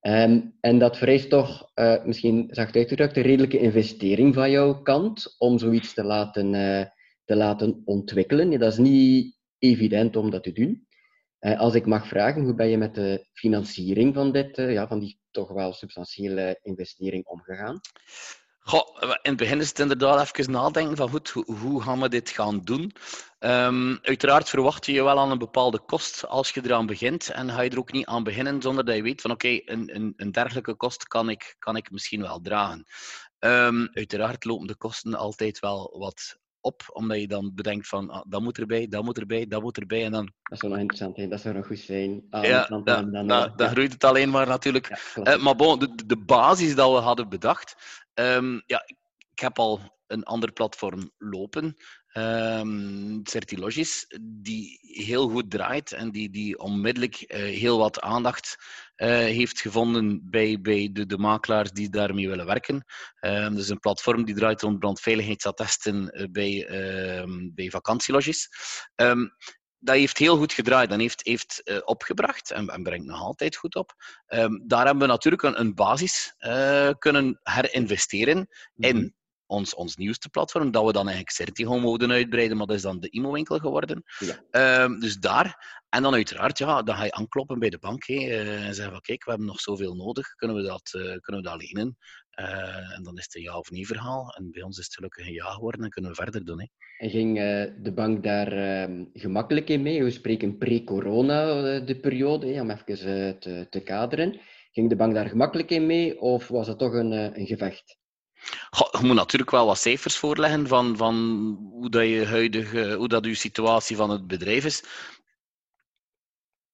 Um, 0.00 0.56
en 0.60 0.78
dat 0.78 0.96
vereist 0.96 1.30
toch, 1.30 1.70
uh, 1.74 2.04
misschien 2.04 2.48
zacht 2.50 2.76
uitgedrukt, 2.76 3.16
een 3.16 3.22
redelijke 3.22 3.58
investering 3.58 4.34
van 4.34 4.50
jouw 4.50 4.82
kant 4.82 5.34
om 5.38 5.58
zoiets 5.58 5.94
te 5.94 6.04
laten, 6.04 6.54
uh, 6.54 6.84
te 7.24 7.36
laten 7.36 7.82
ontwikkelen. 7.84 8.58
Dat 8.58 8.72
is 8.72 8.78
niet 8.78 9.36
evident 9.58 10.16
om 10.16 10.30
dat 10.30 10.42
te 10.42 10.52
doen. 10.52 10.86
Uh, 11.40 11.60
als 11.60 11.74
ik 11.74 11.86
mag 11.86 12.08
vragen, 12.08 12.42
hoe 12.42 12.54
ben 12.54 12.68
je 12.68 12.78
met 12.78 12.94
de 12.94 13.26
financiering 13.32 14.14
van, 14.14 14.32
dit, 14.32 14.56
ja, 14.56 14.88
van 14.88 14.98
die 14.98 15.20
toch 15.30 15.52
wel 15.52 15.72
substantiële 15.72 16.58
investering 16.62 17.26
omgegaan? 17.26 17.80
Goh, 18.68 19.02
in 19.02 19.18
het 19.22 19.36
begin 19.36 19.60
is 19.60 19.68
het 19.68 19.78
inderdaad 19.78 20.38
even 20.38 20.52
nadenken 20.52 20.96
van 20.96 21.08
goed, 21.08 21.28
hoe, 21.28 21.56
hoe 21.56 21.82
gaan 21.82 22.00
we 22.00 22.08
dit 22.08 22.30
gaan 22.30 22.60
doen? 22.60 22.92
Um, 23.40 23.98
uiteraard 24.02 24.48
verwacht 24.48 24.86
je 24.86 24.92
je 24.92 25.02
wel 25.02 25.18
aan 25.18 25.30
een 25.30 25.38
bepaalde 25.38 25.78
kost 25.78 26.26
als 26.26 26.50
je 26.50 26.60
eraan 26.64 26.86
begint 26.86 27.30
en 27.30 27.50
ga 27.50 27.60
je 27.60 27.70
er 27.70 27.78
ook 27.78 27.92
niet 27.92 28.06
aan 28.06 28.22
beginnen 28.22 28.62
zonder 28.62 28.84
dat 28.84 28.96
je 28.96 29.02
weet 29.02 29.20
van 29.20 29.30
oké, 29.30 29.46
okay, 29.46 29.62
een, 29.64 29.94
een, 29.94 30.12
een, 30.16 30.32
dergelijke 30.32 30.74
kost 30.74 31.04
kan 31.04 31.28
ik, 31.28 31.56
kan 31.58 31.76
ik 31.76 31.90
misschien 31.90 32.20
wel 32.20 32.40
dragen. 32.40 32.84
Um, 33.38 33.88
uiteraard 33.92 34.44
lopen 34.44 34.66
de 34.66 34.76
kosten 34.76 35.14
altijd 35.14 35.58
wel 35.58 35.96
wat 35.98 36.38
op, 36.60 36.82
omdat 36.92 37.20
je 37.20 37.28
dan 37.28 37.52
bedenkt 37.54 37.88
van 37.88 38.10
ah, 38.10 38.22
dat 38.26 38.42
moet 38.42 38.58
erbij, 38.58 38.88
dat 38.88 39.04
moet 39.04 39.18
erbij, 39.18 39.46
dat 39.46 39.62
moet 39.62 39.78
erbij 39.78 40.04
en 40.04 40.12
dan... 40.12 40.32
Dat 40.42 40.58
zou 40.58 40.72
nog 40.72 40.80
interessant 40.80 41.16
zijn, 41.16 41.28
dat 41.28 41.40
zou 41.40 41.54
nog 41.54 41.66
goed 41.66 41.78
zijn. 41.78 42.26
Ah, 42.30 42.44
ja, 42.44 42.66
dan, 42.66 42.84
dan, 42.84 43.10
dan, 43.12 43.26
dan, 43.26 43.52
dan 43.56 43.68
groeit 43.68 43.92
het 43.92 44.04
alleen 44.04 44.30
maar 44.30 44.46
natuurlijk. 44.46 45.12
Ja, 45.14 45.36
uh, 45.36 45.42
maar 45.42 45.56
bon, 45.56 45.78
de, 45.78 45.94
de 46.06 46.16
basis 46.16 46.74
dat 46.74 46.92
we 46.92 46.96
hadden 46.96 47.28
bedacht, 47.28 47.76
um, 48.18 48.62
ja, 48.66 48.82
ik 49.32 49.38
heb 49.40 49.58
al 49.58 49.96
een 50.06 50.22
ander 50.22 50.52
platform 50.52 51.10
lopen, 51.18 51.76
um, 52.12 53.20
Certilogis, 53.22 54.06
die 54.20 54.78
heel 54.82 55.28
goed 55.28 55.50
draait 55.50 55.92
en 55.92 56.10
die, 56.10 56.30
die 56.30 56.58
onmiddellijk 56.58 57.24
uh, 57.26 57.38
heel 57.38 57.78
wat 57.78 58.00
aandacht 58.00 58.56
uh, 58.96 59.08
heeft 59.08 59.60
gevonden 59.60 60.30
bij, 60.30 60.60
bij 60.60 60.90
de, 60.92 61.06
de 61.06 61.18
makelaars 61.18 61.70
die 61.70 61.88
daarmee 61.88 62.28
willen 62.28 62.46
werken. 62.46 62.84
Um, 63.20 63.54
dus 63.54 63.68
een 63.68 63.80
platform 63.80 64.24
die 64.24 64.34
draait 64.34 64.62
rond 64.62 64.78
brandveiligheidsattesten 64.78 66.20
uh, 66.20 66.26
bij, 66.30 66.66
bij 67.54 67.70
vakantielogis. 67.70 68.48
Dat 69.78 69.94
heeft 69.94 70.18
heel 70.18 70.36
goed 70.36 70.52
gedraaid 70.52 70.90
en 70.90 71.00
heeft, 71.00 71.26
heeft 71.26 71.60
uh, 71.64 71.78
opgebracht 71.84 72.50
en, 72.50 72.68
en, 72.68 72.82
brengt 72.82 73.06
nog 73.06 73.20
altijd 73.20 73.56
goed 73.56 73.74
op. 73.74 73.94
Um, 74.28 74.64
daar 74.66 74.84
hebben 74.84 75.02
we 75.02 75.12
natuurlijk 75.12 75.42
een, 75.42 75.60
een 75.60 75.74
basis 75.74 76.34
uh, 76.38 76.90
kunnen 76.98 77.40
herinvesteren 77.42 78.36
mm 78.36 78.46
-hmm. 78.74 78.84
in 78.84 79.16
ons, 79.48 79.74
ons 79.74 79.96
nieuwste 79.96 80.28
platform, 80.28 80.70
dat 80.70 80.84
we 80.84 80.92
dan 80.92 81.06
eigenlijk 81.06 81.36
Certigo 81.36 81.78
mogen 81.78 82.10
uitbreiden, 82.10 82.56
maar 82.56 82.66
dat 82.66 82.76
is 82.76 82.82
dan 82.82 83.00
de 83.00 83.10
IMO-winkel 83.10 83.58
geworden. 83.58 84.02
Ja. 84.50 84.82
Um, 84.82 85.00
dus 85.00 85.16
daar. 85.16 85.76
En 85.88 86.02
dan 86.02 86.14
uiteraard, 86.14 86.58
ja, 86.58 86.82
dan 86.82 86.96
ga 86.96 87.04
je 87.04 87.12
aankloppen 87.12 87.58
bij 87.58 87.70
de 87.70 87.78
bank 87.78 88.08
uh, 88.08 88.66
en 88.66 88.74
zeggen 88.74 88.92
van 88.92 89.00
kijk, 89.00 89.24
we 89.24 89.30
hebben 89.30 89.48
nog 89.48 89.60
zoveel 89.60 89.94
nodig, 89.94 90.34
kunnen 90.34 90.56
we 90.56 90.62
dat, 90.62 90.92
uh, 90.96 91.02
kunnen 91.02 91.42
we 91.42 91.48
dat 91.48 91.62
lenen? 91.62 91.98
Uh, 92.40 92.96
en 92.96 93.02
dan 93.02 93.16
is 93.16 93.24
het 93.24 93.34
een 93.34 93.42
ja 93.42 93.58
of 93.58 93.70
nee 93.70 93.86
verhaal. 93.86 94.34
En 94.36 94.50
bij 94.50 94.62
ons 94.62 94.78
is 94.78 94.84
het 94.84 94.94
gelukkig 94.94 95.26
een 95.26 95.32
ja 95.32 95.50
geworden 95.50 95.84
en 95.84 95.90
kunnen 95.90 96.10
we 96.10 96.16
verder 96.16 96.44
doen. 96.44 96.60
Hè. 96.60 96.66
En 96.98 97.10
ging 97.10 97.36
de 97.82 97.92
bank 97.94 98.22
daar 98.22 98.52
ehm, 98.52 99.04
gemakkelijk 99.12 99.68
in 99.68 99.82
mee? 99.82 100.04
We 100.04 100.10
spreken 100.10 100.58
pre-corona, 100.58 101.44
de 101.80 101.98
periode, 102.00 102.60
om 102.60 102.70
even 102.70 103.38
te, 103.38 103.66
te 103.70 103.80
kaderen. 103.80 104.40
Ging 104.72 104.88
de 104.88 104.96
bank 104.96 105.14
daar 105.14 105.28
gemakkelijk 105.28 105.70
in 105.70 105.86
mee 105.86 106.20
of 106.20 106.48
was 106.48 106.66
het 106.66 106.78
toch 106.78 106.92
een, 106.92 107.12
een 107.12 107.46
gevecht? 107.46 107.98
je 108.70 108.98
moet 109.02 109.14
natuurlijk 109.14 109.50
wel 109.50 109.66
wat 109.66 109.78
cijfers 109.78 110.16
voorleggen 110.16 110.66
van, 110.66 110.96
van 110.96 111.14
hoe, 111.70 111.90
dat 111.90 112.06
je 112.06 112.24
huidige, 112.24 112.94
hoe 112.94 113.08
dat 113.08 113.24
je 113.24 113.34
situatie 113.34 113.96
van 113.96 114.10
het 114.10 114.26
bedrijf 114.26 114.64
is. 114.64 114.82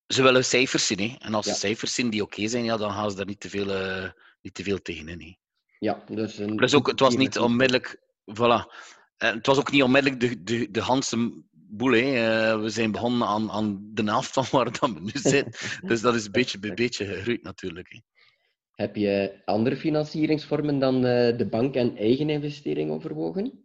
Ze 0.07 0.23
willen 0.23 0.45
cijfers 0.45 0.87
zien. 0.87 0.99
Hè? 0.99 1.17
En 1.19 1.35
als 1.35 1.47
ja. 1.47 1.53
ze 1.53 1.59
cijfers 1.59 1.95
zien 1.95 2.11
die 2.11 2.23
oké 2.23 2.35
okay 2.35 2.49
zijn, 2.49 2.65
ja, 2.65 2.77
dan 2.77 2.93
gaan 2.93 3.11
ze 3.11 3.17
daar 3.17 3.27
niet 3.27 3.41
te 3.41 3.49
veel, 3.49 3.69
uh, 3.69 4.11
niet 4.41 4.55
te 4.55 4.63
veel 4.63 4.83
tegenin. 4.83 5.21
Hè? 5.21 5.37
Ja, 5.85 6.03
dus 6.09 6.39
een... 6.39 6.57
Plus 6.57 6.75
ook, 6.75 6.87
het 6.87 7.01
was 7.01 7.17
niet 7.17 7.39
onmiddellijk... 7.39 8.01
Voilà. 8.31 8.73
En 9.17 9.35
het 9.37 9.47
was 9.47 9.59
ook 9.59 9.71
niet 9.71 9.83
onmiddellijk 9.83 10.21
de, 10.21 10.43
de, 10.43 10.71
de 10.71 10.83
boel. 11.53 11.93
Hè. 11.93 12.01
Uh, 12.01 12.61
we 12.61 12.69
zijn 12.69 12.93
begonnen 12.93 13.29
aan, 13.29 13.51
aan 13.51 13.91
de 13.93 14.03
helft 14.03 14.33
van 14.33 14.45
waar 14.51 14.71
we 14.81 15.01
nu 15.01 15.11
zitten. 15.13 15.53
dus 15.89 16.01
dat 16.01 16.15
is 16.15 16.25
een 16.25 16.33
beetje 16.33 16.59
bij 16.59 16.75
beetje 16.75 17.07
gegroeid 17.07 17.43
natuurlijk. 17.43 17.93
Hè. 17.93 17.99
Heb 18.75 18.97
je 18.97 19.43
andere 19.45 19.77
financieringsvormen 19.77 20.79
dan 20.79 20.95
uh, 20.95 21.37
de 21.37 21.47
bank 21.51 21.75
en 21.75 21.97
eigen 21.97 22.31
investering 22.31 22.91
overwogen? 22.91 23.65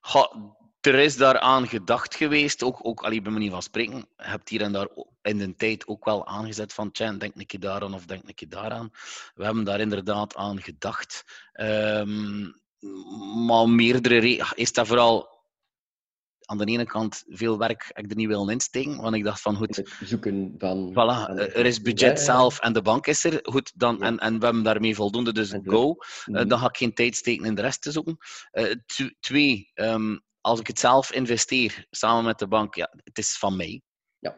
Goh, 0.00 0.34
er 0.80 0.94
is 0.94 1.16
daaraan 1.16 1.68
gedacht 1.68 2.14
geweest, 2.14 2.62
ook, 2.62 2.78
ook 2.82 3.02
allee, 3.02 3.22
bij 3.22 3.32
manier 3.32 3.50
van 3.50 3.62
spreken. 3.62 3.96
Je 3.96 4.04
hebt 4.16 4.48
hier 4.48 4.62
en 4.62 4.72
daar 4.72 4.88
in 5.22 5.38
de 5.38 5.56
tijd 5.56 5.86
ook 5.86 6.04
wel 6.04 6.26
aangezet 6.26 6.72
van, 6.72 6.90
tja, 6.90 7.12
denk 7.12 7.32
een 7.36 7.46
keer 7.46 7.60
daaraan 7.60 7.94
of 7.94 8.06
denk 8.06 8.28
een 8.28 8.34
keer 8.34 8.48
daaraan. 8.48 8.90
We 9.34 9.44
hebben 9.44 9.64
daar 9.64 9.80
inderdaad 9.80 10.36
aan 10.36 10.62
gedacht. 10.62 11.24
Um, 11.60 12.54
maar 13.46 13.68
meerdere... 13.68 14.52
Is 14.54 14.72
dat 14.72 14.86
vooral 14.86 15.36
aan 16.44 16.58
de 16.58 16.64
ene 16.64 16.86
kant 16.86 17.24
veel 17.28 17.58
werk 17.58 17.90
ik 17.94 18.10
er 18.10 18.16
niet 18.16 18.26
wil 18.26 18.48
insteken, 18.48 18.96
want 18.96 19.14
ik 19.14 19.24
dacht 19.24 19.40
van 19.40 19.56
goed... 19.56 19.76
Het 19.76 19.90
zoeken 20.00 20.54
van... 20.58 20.90
Voilà, 20.90 21.34
er 21.38 21.66
is 21.66 21.82
budget 21.82 22.20
zelf 22.20 22.58
en 22.58 22.72
de 22.72 22.82
bank 22.82 23.06
is 23.06 23.24
er. 23.24 23.38
Goed, 23.42 23.72
dan, 23.74 24.02
en, 24.02 24.18
en 24.18 24.38
we 24.38 24.44
hebben 24.44 24.62
daarmee 24.62 24.94
voldoende, 24.94 25.32
dus 25.32 25.54
go. 25.64 25.96
Uh, 26.26 26.44
dan 26.46 26.58
ga 26.58 26.68
ik 26.68 26.76
geen 26.76 26.94
tijd 26.94 27.16
steken 27.16 27.44
in 27.44 27.54
de 27.54 27.62
rest 27.62 27.82
te 27.82 27.92
zoeken. 27.92 28.18
Uh, 28.52 28.74
twee, 29.20 29.70
um, 29.74 30.26
als 30.40 30.60
ik 30.60 30.66
het 30.66 30.78
zelf 30.78 31.12
investeer, 31.12 31.86
samen 31.90 32.24
met 32.24 32.38
de 32.38 32.48
bank, 32.48 32.74
ja, 32.74 32.92
het 33.04 33.18
is 33.18 33.38
van 33.38 33.56
mij. 33.56 33.82
Ja. 34.18 34.30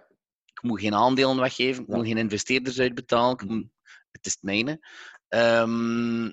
Ik 0.44 0.62
moet 0.62 0.80
geen 0.80 0.94
aandelen 0.94 1.40
weggeven, 1.40 1.82
ik 1.82 1.88
moet 1.88 2.06
geen 2.06 2.18
investeerders 2.18 2.80
uitbetalen, 2.80 3.46
moet, 3.46 3.66
het 4.10 4.26
is 4.26 4.32
het 4.32 4.42
mijne. 4.42 4.80
Um, 5.28 6.24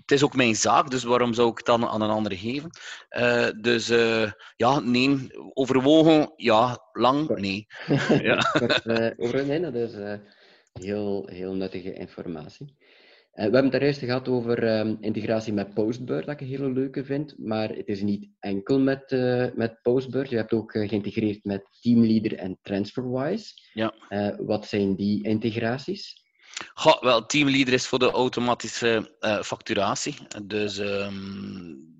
het 0.00 0.18
is 0.18 0.24
ook 0.24 0.36
mijn 0.36 0.56
zaak, 0.56 0.90
dus 0.90 1.02
waarom 1.02 1.34
zou 1.34 1.50
ik 1.50 1.56
het 1.56 1.66
dan 1.66 1.86
aan 1.86 2.02
een 2.02 2.10
ander 2.10 2.36
geven? 2.36 2.70
Uh, 3.10 3.48
dus 3.60 3.90
uh, 3.90 4.32
ja, 4.56 4.80
nee. 4.80 5.28
Overwogen, 5.54 6.32
ja. 6.36 6.88
Lang, 6.92 7.28
nee. 7.28 7.66
ja. 8.22 8.54
uh, 8.84 9.10
over, 9.24 9.46
nee, 9.46 9.60
dat 9.60 9.74
is, 9.74 9.92
heel, 10.72 11.26
heel 11.26 11.54
nuttige 11.54 11.92
informatie. 11.92 12.76
Uh, 13.30 13.36
we 13.36 13.42
hebben 13.42 13.62
het 13.62 13.72
daar 13.72 13.82
eerst 13.82 13.98
gehad 13.98 14.28
over 14.28 14.78
um, 14.78 14.96
integratie 15.00 15.52
met 15.52 15.74
Postbird, 15.74 16.26
dat 16.26 16.34
ik 16.34 16.40
een 16.40 16.46
hele 16.46 16.72
leuke 16.72 17.04
vind. 17.04 17.34
Maar 17.38 17.68
het 17.68 17.88
is 17.88 18.00
niet 18.00 18.28
enkel 18.40 18.78
met, 18.80 19.12
uh, 19.12 19.46
met 19.54 19.82
Postbird. 19.82 20.30
Je 20.30 20.36
hebt 20.36 20.52
ook 20.52 20.74
uh, 20.74 20.88
geïntegreerd 20.88 21.44
met 21.44 21.78
Teamleader 21.80 22.38
en 22.38 22.58
TransferWise. 22.62 23.52
Ja. 23.72 23.94
wat 24.38 24.66
zijn 24.66 24.96
die 24.96 25.24
integraties? 25.24 26.28
Goh, 26.74 27.02
wel, 27.02 27.26
Teamleader 27.26 27.72
is 27.72 27.86
voor 27.86 27.98
de 27.98 28.10
automatische 28.10 29.16
facturatie. 29.42 30.14
Dus 30.44 30.78
um, 30.78 31.90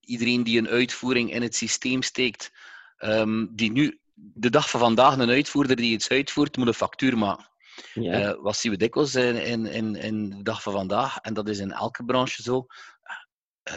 iedereen 0.00 0.42
die 0.42 0.58
een 0.58 0.68
uitvoering 0.68 1.32
in 1.32 1.42
het 1.42 1.54
systeem 1.54 2.02
steekt, 2.02 2.52
um, 2.98 3.48
die 3.52 3.72
nu 3.72 3.98
de 4.14 4.50
dag 4.50 4.70
van 4.70 4.80
vandaag 4.80 5.18
een 5.18 5.30
uitvoerder 5.30 5.76
die 5.76 5.92
iets 5.92 6.08
uitvoert, 6.08 6.56
moet 6.56 6.66
een 6.66 6.74
factuur 6.74 7.18
maken. 7.18 7.46
Ja. 7.94 8.20
Uh, 8.20 8.42
wat 8.42 8.56
zien 8.56 8.72
we 8.72 8.78
dikwijls 8.78 9.14
in, 9.14 9.36
in, 9.36 9.66
in, 9.66 9.94
in 9.96 10.30
de 10.30 10.42
dag 10.42 10.62
van 10.62 10.72
vandaag, 10.72 11.18
en 11.18 11.34
dat 11.34 11.48
is 11.48 11.58
in 11.58 11.72
elke 11.72 12.04
branche 12.04 12.42
zo. 12.42 12.66
Uh, 13.02 13.74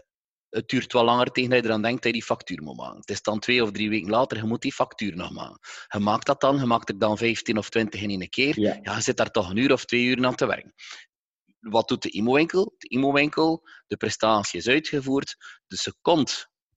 het 0.50 0.68
duurt 0.68 0.94
wel 0.94 1.04
langer 1.04 1.32
tegen 1.32 1.50
dat 1.50 1.60
je 1.60 1.66
eraan 1.66 1.82
denkt 1.82 2.04
dat 2.04 2.12
je 2.14 2.20
die 2.20 2.28
factuur 2.28 2.64
moet 2.64 2.78
maken. 2.78 3.00
Het 3.00 3.10
is 3.10 3.22
dan 3.22 3.40
twee 3.40 3.64
of 3.64 3.72
drie 3.72 3.90
weken 3.90 4.10
later, 4.10 4.38
je 4.38 4.44
moet 4.44 4.62
die 4.62 4.74
factuur 4.74 5.16
nog 5.16 5.32
maken. 5.32 5.60
Je 5.88 6.00
maakt 6.00 6.26
dat 6.26 6.42
dan, 6.42 6.58
je 6.58 6.66
maakt 6.66 6.90
er 6.90 7.00
dan 7.00 7.18
15 7.18 7.58
of 7.58 7.70
20 7.70 8.02
in 8.02 8.22
een 8.22 8.30
keer. 8.30 8.60
Ja. 8.60 8.80
ja 8.82 8.96
je 8.96 9.02
zit 9.02 9.18
daar 9.18 9.32
toch 9.32 9.50
een 9.50 9.58
uur 9.58 9.72
of 9.72 9.86
twee 9.86 10.04
uur 10.04 10.26
aan 10.26 10.36
te 10.36 10.46
werken. 10.46 10.74
Wat 11.60 11.88
doet 11.88 12.02
de 12.02 12.10
IMO-winkel? 12.10 12.76
De 12.78 12.88
IMO-winkel, 12.88 13.68
de 13.88 13.98
prestatie 13.98 14.60
is 14.60 14.68
uitgevoerd. 14.68 15.36
De 15.68 15.78
seconde 15.78 16.32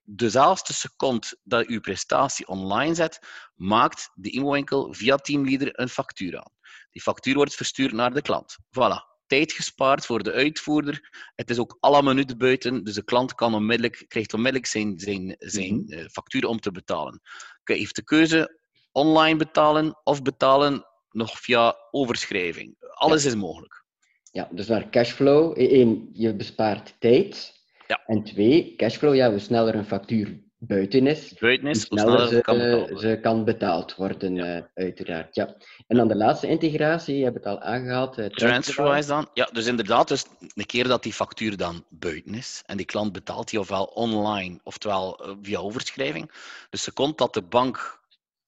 dezelfde 0.05 0.73
seconde 0.73 1.39
dat 1.43 1.69
je 1.69 1.81
prestatie 1.81 2.47
online 2.47 2.95
zet, 2.95 3.19
maakt 3.55 4.11
de 4.15 4.31
IMO-winkel 4.31 4.95
via 4.95 5.17
Teamleader 5.17 5.81
een 5.81 5.89
factuur 5.89 6.39
aan. 6.39 6.53
Die 6.91 7.03
factuur 7.03 7.35
wordt 7.35 7.55
verstuurd 7.55 7.93
naar 7.93 8.15
de 8.15 8.23
klant. 8.23 8.57
Voilà. 8.57 9.11
Tijd 9.27 9.53
gespaard 9.53 10.07
voor 10.07 10.23
de 10.23 10.33
uitvoerder. 10.33 11.31
Het 11.35 11.51
is 11.51 11.59
ook 11.59 11.77
alle 11.81 12.03
minuten 12.03 12.39
buiten, 12.39 12.85
dus 12.85 12.95
de 12.95 13.05
klant 13.05 13.35
kan 13.35 13.55
onmiddellijk, 13.55 14.05
krijgt 14.09 14.35
onmiddellijk 14.35 14.71
zijn, 14.71 14.99
zijn, 14.99 15.35
zijn 15.39 15.75
mhm. 15.75 15.93
eh, 15.93 16.05
factuur 16.09 16.47
om 16.47 16.61
te 16.61 16.71
betalen. 16.71 17.21
Hij 17.65 17.77
heeft 17.77 17.97
de 17.97 18.05
keuze 18.05 18.61
online 18.93 19.37
betalen 19.37 20.01
of 20.05 20.23
betalen 20.23 20.87
nog 21.11 21.41
via 21.41 21.77
overschrijving. 21.91 22.77
Alles 22.79 23.25
is 23.25 23.35
mogelijk. 23.35 23.85
Ja, 24.31 24.49
dus 24.53 24.67
naar 24.67 24.91
cashflow. 24.91 25.59
Eén, 25.59 26.09
je 26.13 26.35
bespaart 26.35 26.95
tijd. 26.99 27.61
Ja. 27.93 28.01
En 28.07 28.23
twee, 28.23 28.75
cashflow, 28.77 29.15
ja, 29.15 29.31
hoe 29.31 29.39
sneller 29.39 29.75
een 29.75 29.85
factuur 29.85 30.41
buiten 30.59 31.07
is, 31.07 31.35
buiten 31.39 31.69
is 31.69 31.89
hoe 31.89 31.99
sneller, 31.99 32.29
ze, 32.29 32.41
kan 32.41 32.59
betaald, 32.59 33.01
ze 33.01 33.19
kan 33.23 33.45
betaald 33.45 33.95
worden, 33.95 34.35
ja. 34.35 34.57
uh, 34.57 34.63
uiteraard. 34.75 35.35
Ja. 35.35 35.57
En 35.87 35.97
dan 35.97 36.09
de 36.09 36.17
laatste 36.17 36.49
integratie, 36.49 37.17
je 37.17 37.25
hebt 37.25 37.37
het 37.37 37.47
al 37.47 37.61
aangehaald. 37.61 38.19
Uh, 38.19 38.27
Transferwise 38.27 39.09
dan? 39.09 39.29
Ja, 39.35 39.49
dus 39.53 39.67
inderdaad, 39.67 40.09
dus 40.09 40.25
een 40.55 40.67
keer 40.67 40.89
dat 40.89 41.03
die 41.03 41.13
factuur 41.13 41.57
dan 41.57 41.85
buiten 41.89 42.35
is 42.35 42.63
en 42.67 42.77
die 42.77 42.87
klant 42.87 43.13
betaalt 43.13 43.51
die 43.51 43.61
ofwel 43.61 43.85
online, 43.85 44.61
oftewel 44.63 45.29
uh, 45.29 45.35
via 45.43 45.59
overschrijving. 45.59 46.31
Dus 46.71 46.83
ze 46.83 46.93
komt 46.93 47.19
dat 47.19 47.35
de 47.35 47.43
bank 47.43 48.01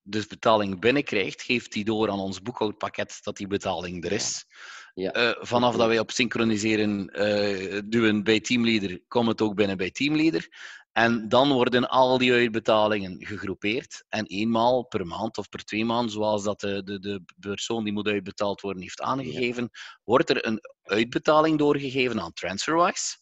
de 0.02 0.24
betaling 0.28 0.80
binnenkrijgt, 0.80 1.42
geeft 1.42 1.72
die 1.72 1.84
door 1.84 2.10
aan 2.10 2.20
ons 2.20 2.42
boekhoudpakket 2.42 3.20
dat 3.22 3.36
die 3.36 3.46
betaling 3.46 4.04
er 4.04 4.12
is. 4.12 4.44
Ja. 4.48 4.54
Uh, 4.94 5.30
vanaf 5.38 5.76
dat 5.76 5.86
wij 5.86 5.98
op 5.98 6.10
synchroniseren 6.10 7.10
uh, 7.12 7.80
duwen 7.84 8.24
bij 8.24 8.40
Teamleader, 8.40 9.00
komt 9.08 9.28
het 9.28 9.40
ook 9.40 9.54
binnen 9.54 9.76
bij 9.76 9.90
Teamleader. 9.90 10.48
En 10.92 11.28
dan 11.28 11.52
worden 11.52 11.88
al 11.88 12.18
die 12.18 12.32
uitbetalingen 12.32 13.26
gegroepeerd. 13.26 14.04
En 14.08 14.26
eenmaal 14.26 14.86
per 14.86 15.06
maand 15.06 15.38
of 15.38 15.48
per 15.48 15.64
twee 15.64 15.84
maanden, 15.84 16.10
zoals 16.10 16.44
dat 16.44 16.60
de, 16.60 16.82
de, 16.82 16.98
de 16.98 17.22
persoon 17.40 17.84
die 17.84 17.92
moet 17.92 18.08
uitbetaald 18.08 18.60
worden 18.60 18.82
heeft 18.82 19.00
aangegeven, 19.00 19.70
wordt 20.04 20.30
er 20.30 20.46
een 20.46 20.60
uitbetaling 20.82 21.58
doorgegeven 21.58 22.20
aan 22.20 22.32
TransferWise, 22.32 23.16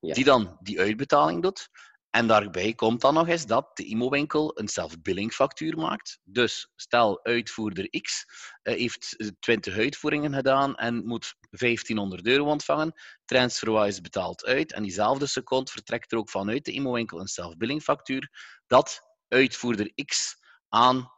ja. 0.00 0.14
die 0.14 0.24
dan 0.24 0.56
die 0.60 0.80
uitbetaling 0.80 1.42
doet. 1.42 1.68
En 2.14 2.26
daarbij 2.26 2.74
komt 2.74 3.00
dan 3.00 3.14
nog 3.14 3.28
eens 3.28 3.46
dat 3.46 3.76
de 3.76 3.84
IMO-winkel 3.84 4.58
een 4.58 4.68
self-billing 4.68 5.32
factuur 5.32 5.76
maakt. 5.76 6.18
Dus 6.24 6.72
stel, 6.76 7.24
uitvoerder 7.24 7.90
X 8.00 8.24
uh, 8.62 8.74
heeft 8.74 9.34
20 9.40 9.76
uitvoeringen 9.76 10.34
gedaan 10.34 10.76
en 10.76 11.06
moet 11.06 11.34
1500 11.50 12.26
euro 12.26 12.44
ontvangen. 12.44 12.94
TransferWise 13.24 14.00
betaalt 14.00 14.44
uit 14.44 14.72
en 14.72 14.82
diezelfde 14.82 15.26
seconde 15.26 15.70
vertrekt 15.70 16.12
er 16.12 16.18
ook 16.18 16.30
vanuit 16.30 16.64
de 16.64 16.72
IMO-winkel 16.72 17.20
een 17.20 17.26
self-billing 17.26 17.82
factuur 17.82 18.30
dat 18.66 19.00
uitvoerder 19.28 19.92
X 20.04 20.36
aan 20.68 21.12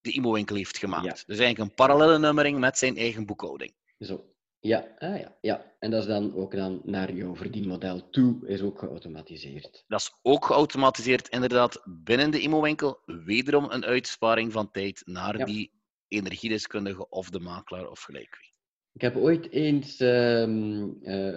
de 0.00 0.10
IMO-winkel 0.10 0.56
heeft 0.56 0.78
gemaakt. 0.78 1.04
Ja. 1.04 1.12
Dus 1.12 1.38
eigenlijk 1.38 1.58
een 1.58 1.74
parallele 1.74 2.18
nummering 2.18 2.58
met 2.58 2.78
zijn 2.78 2.96
eigen 2.96 3.26
boekhouding. 3.26 3.74
Zo. 3.98 4.31
Ja, 4.64 4.94
ah 4.98 5.18
ja, 5.18 5.36
ja, 5.40 5.74
en 5.78 5.90
dat 5.90 6.00
is 6.00 6.06
dan 6.06 6.34
ook 6.34 6.56
dan 6.56 6.80
naar 6.84 7.12
jouw 7.12 7.36
verdienmodel 7.36 8.10
toe, 8.10 8.46
is 8.46 8.60
ook 8.60 8.78
geautomatiseerd. 8.78 9.84
Dat 9.88 10.00
is 10.00 10.12
ook 10.22 10.44
geautomatiseerd, 10.44 11.28
inderdaad, 11.28 11.82
binnen 11.84 12.30
de 12.30 12.40
IMO-winkel. 12.40 12.98
Wederom 13.06 13.70
een 13.70 13.84
uitsparing 13.84 14.52
van 14.52 14.70
tijd 14.70 15.02
naar 15.04 15.44
die 15.44 15.72
energiedeskundige 16.08 17.08
of 17.08 17.30
de 17.30 17.40
makelaar 17.40 17.90
of 17.90 18.00
gelijk 18.00 18.36
wie. 18.40 18.50
Ik 18.92 19.00
heb 19.00 19.16
ooit 19.16 19.50
eens 19.50 20.00
uh, 20.00 20.46
uh, 20.46 21.36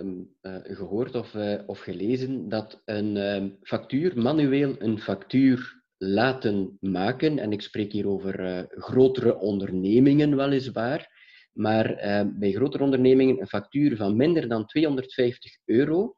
gehoord 0.63 1.15
of, 1.15 1.33
uh, 1.33 1.59
of 1.65 1.79
gelezen 1.79 2.49
dat 2.49 2.81
een 2.85 3.17
ehm, 3.17 3.49
factuur, 3.61 4.17
manueel 4.17 4.75
een 4.77 4.99
factuur 4.99 5.83
laten 5.97 6.77
maken, 6.79 7.39
en 7.39 7.51
ik 7.51 7.61
spreek 7.61 7.91
hier 7.91 8.07
over 8.07 8.39
eh, 8.39 8.63
grotere 8.69 9.38
ondernemingen 9.38 10.35
weliswaar, 10.35 11.23
maar 11.56 12.06
uh, 12.06 12.22
bij 12.34 12.52
grotere 12.52 12.84
ondernemingen 12.84 13.39
een 13.39 13.48
factuur 13.48 13.96
van 13.96 14.15
minder 14.15 14.48
dan 14.48 14.65
250 14.65 15.58
euro 15.65 16.15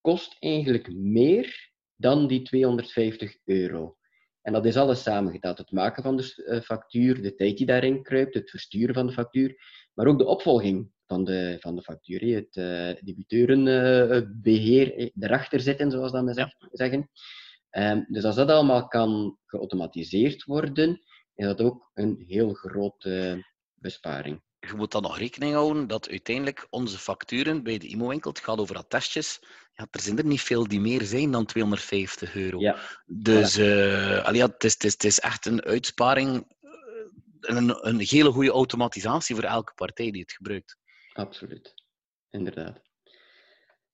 kost 0.00 0.36
eigenlijk 0.38 0.94
meer 0.94 1.70
dan 1.96 2.26
die 2.26 2.42
250 2.42 3.36
euro. 3.44 3.96
En 4.42 4.52
dat 4.52 4.66
is 4.66 4.76
alles 4.76 5.02
samengeteld. 5.02 5.58
Het 5.58 5.72
maken 5.72 6.02
van 6.02 6.16
de 6.16 6.34
uh, 6.36 6.60
factuur, 6.60 7.22
de 7.22 7.34
tijd 7.34 7.56
die 7.56 7.66
daarin 7.66 8.02
kruipt, 8.02 8.34
het 8.34 8.50
versturen 8.50 8.94
van 8.94 9.06
de 9.06 9.12
factuur, 9.12 9.56
maar 9.94 10.06
ook 10.06 10.18
de 10.18 10.26
opvolging 10.26 10.90
van 11.06 11.24
de, 11.24 11.56
van 11.60 11.76
de 11.76 11.82
factuur. 11.82 12.34
Het 12.34 12.56
uh, 12.56 13.04
debiteurenbeheer 13.04 15.10
erachter 15.18 15.60
zitten, 15.60 15.90
zoals 15.90 16.12
dat 16.12 16.24
we 16.24 16.68
zeggen. 16.72 17.10
Um, 17.70 18.06
dus 18.08 18.24
als 18.24 18.36
dat 18.36 18.50
allemaal 18.50 18.88
kan 18.88 19.38
geautomatiseerd 19.46 20.44
worden, 20.44 21.02
is 21.34 21.44
dat 21.44 21.60
ook 21.60 21.90
een 21.94 22.24
heel 22.26 22.52
grote 22.52 23.44
besparing 23.74 24.42
je 24.60 24.74
moet 24.76 24.92
dan 24.92 25.02
nog 25.02 25.18
rekening 25.18 25.54
houden 25.54 25.86
dat 25.86 26.08
uiteindelijk 26.08 26.66
onze 26.70 26.98
facturen 26.98 27.62
bij 27.62 27.78
de 27.78 27.86
IMO-winkel, 27.86 28.30
het 28.30 28.40
gaat 28.40 28.58
over 28.58 28.76
attestjes, 28.76 29.40
ja, 29.74 29.86
er 29.90 30.00
zijn 30.00 30.18
er 30.18 30.24
niet 30.24 30.40
veel 30.40 30.68
die 30.68 30.80
meer 30.80 31.02
zijn 31.02 31.30
dan 31.30 31.46
250 31.46 32.34
euro. 32.34 32.60
Ja. 32.60 32.76
Dus 33.06 33.58
uh, 33.58 34.26
het, 34.26 34.64
is, 34.64 34.72
het, 34.72 34.84
is, 34.84 34.92
het 34.92 35.04
is 35.04 35.20
echt 35.20 35.46
een 35.46 35.62
uitsparing, 35.62 36.46
eh, 36.60 36.70
een, 37.40 37.86
een 37.86 38.00
hele 38.00 38.30
goede 38.30 38.50
automatisatie 38.50 39.34
voor 39.34 39.44
elke 39.44 39.72
partij 39.74 40.10
die 40.10 40.20
het 40.20 40.32
gebruikt. 40.32 40.76
Absoluut, 41.12 41.74
inderdaad. 42.30 42.80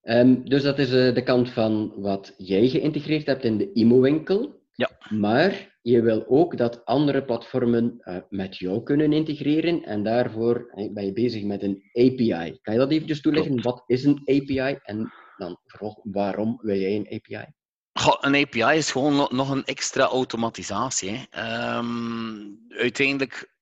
Um, 0.02 0.48
dus 0.48 0.62
dat 0.62 0.78
is 0.78 0.92
uh, 0.92 1.14
de 1.14 1.22
kant 1.22 1.50
van 1.50 1.92
wat 1.96 2.34
jij 2.36 2.68
geïntegreerd 2.68 3.26
hebt 3.26 3.44
in 3.44 3.58
de 3.58 3.72
IMO-winkel. 3.72 4.64
Ja. 4.72 4.90
Maar 5.08 5.75
je 5.86 6.02
wil 6.02 6.24
ook 6.28 6.56
dat 6.56 6.84
andere 6.84 7.24
platformen 7.24 8.00
uh, 8.00 8.16
met 8.28 8.56
jou 8.56 8.82
kunnen 8.82 9.12
integreren 9.12 9.82
en 9.82 10.02
daarvoor 10.02 10.70
ben 10.92 11.04
je 11.04 11.12
bezig 11.12 11.42
met 11.42 11.62
een 11.62 11.82
API. 11.92 12.58
Kan 12.62 12.74
je 12.74 12.80
dat 12.80 12.90
eventjes 12.90 13.20
toelichten? 13.20 13.62
Wat 13.62 13.82
is 13.86 14.04
een 14.04 14.18
API 14.18 14.78
en 14.82 15.12
dan 15.36 15.58
vooral 15.64 16.00
waarom 16.02 16.58
wil 16.62 16.76
jij 16.76 16.96
een 16.96 17.06
API? 17.06 17.46
Goh, 17.92 18.16
een 18.20 18.34
API 18.34 18.76
is 18.76 18.90
gewoon 18.90 19.28
nog 19.30 19.50
een 19.50 19.64
extra 19.64 20.04
automatisatie. 20.04 21.28
Um, 21.38 22.64
uiteindelijk, 22.68 23.56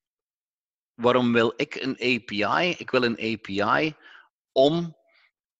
waarom 0.94 1.32
wil 1.32 1.52
ik 1.56 1.74
een 1.74 1.94
API? 1.94 2.74
Ik 2.78 2.90
wil 2.90 3.02
een 3.02 3.18
API 3.18 3.94
om 4.52 4.96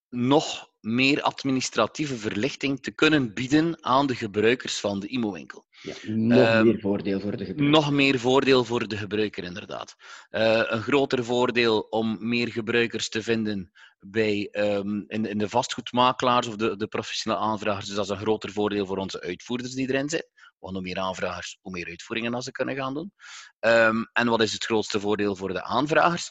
nog 0.09 0.74
meer 0.85 1.23
administratieve 1.23 2.17
verlichting 2.17 2.83
te 2.83 2.91
kunnen 2.91 3.35
bieden 3.35 3.85
aan 3.85 4.07
de 4.07 4.15
gebruikers 4.15 4.81
van 4.81 5.01
de 5.01 5.07
IMO-winkel. 5.07 5.67
Ja, 5.83 5.95
nog 6.05 6.39
ehm, 6.39 6.65
meer 6.65 6.81
voordeel 6.81 7.21
voor 7.21 7.37
de 7.37 7.45
gebruiker. 7.45 7.71
Nog 7.71 7.91
meer 7.91 8.19
voordeel 8.19 8.65
voor 8.65 8.89
de 8.89 8.97
gebruiker, 8.97 9.45
inderdaad. 9.45 9.95
Uh, 10.31 10.63
een 10.65 10.83
groter 10.83 11.25
voordeel 11.25 11.81
om 11.81 12.29
meer 12.29 12.49
gebruikers 12.49 13.09
te 13.09 13.23
vinden 13.23 13.73
bij, 13.99 14.49
um, 14.53 15.05
in, 15.07 15.27
in, 15.27 15.39
de 15.39 15.49
vastgoedmakelaars 15.49 16.47
of 16.47 16.57
de, 16.57 16.77
de 16.77 16.87
professionele 16.87 17.43
aanvragers. 17.43 17.87
Dus 17.87 17.95
dat 17.95 18.05
is 18.05 18.11
een 18.11 18.17
groter 18.17 18.53
voordeel 18.53 18.87
voor 18.87 18.99
onze 18.99 19.21
uitvoerders 19.21 19.75
die 19.75 19.89
erin 19.89 20.09
zitten. 20.09 20.31
Want 20.59 20.77
hoe 20.77 20.85
meer 20.85 20.99
aanvragers, 20.99 21.59
hoe 21.61 21.73
meer 21.73 21.89
uitvoeringen 21.89 22.43
ze 22.43 22.51
kunnen 22.51 22.77
gaan 22.77 22.95
doen. 22.95 23.13
Um, 23.61 24.11
en 24.13 24.29
wat 24.29 24.43
is 24.43 24.53
het 24.53 24.65
grootste 24.65 25.01
voordeel 25.01 25.37
voor 25.37 25.53
de 25.53 25.63
aanvragers? 25.63 26.31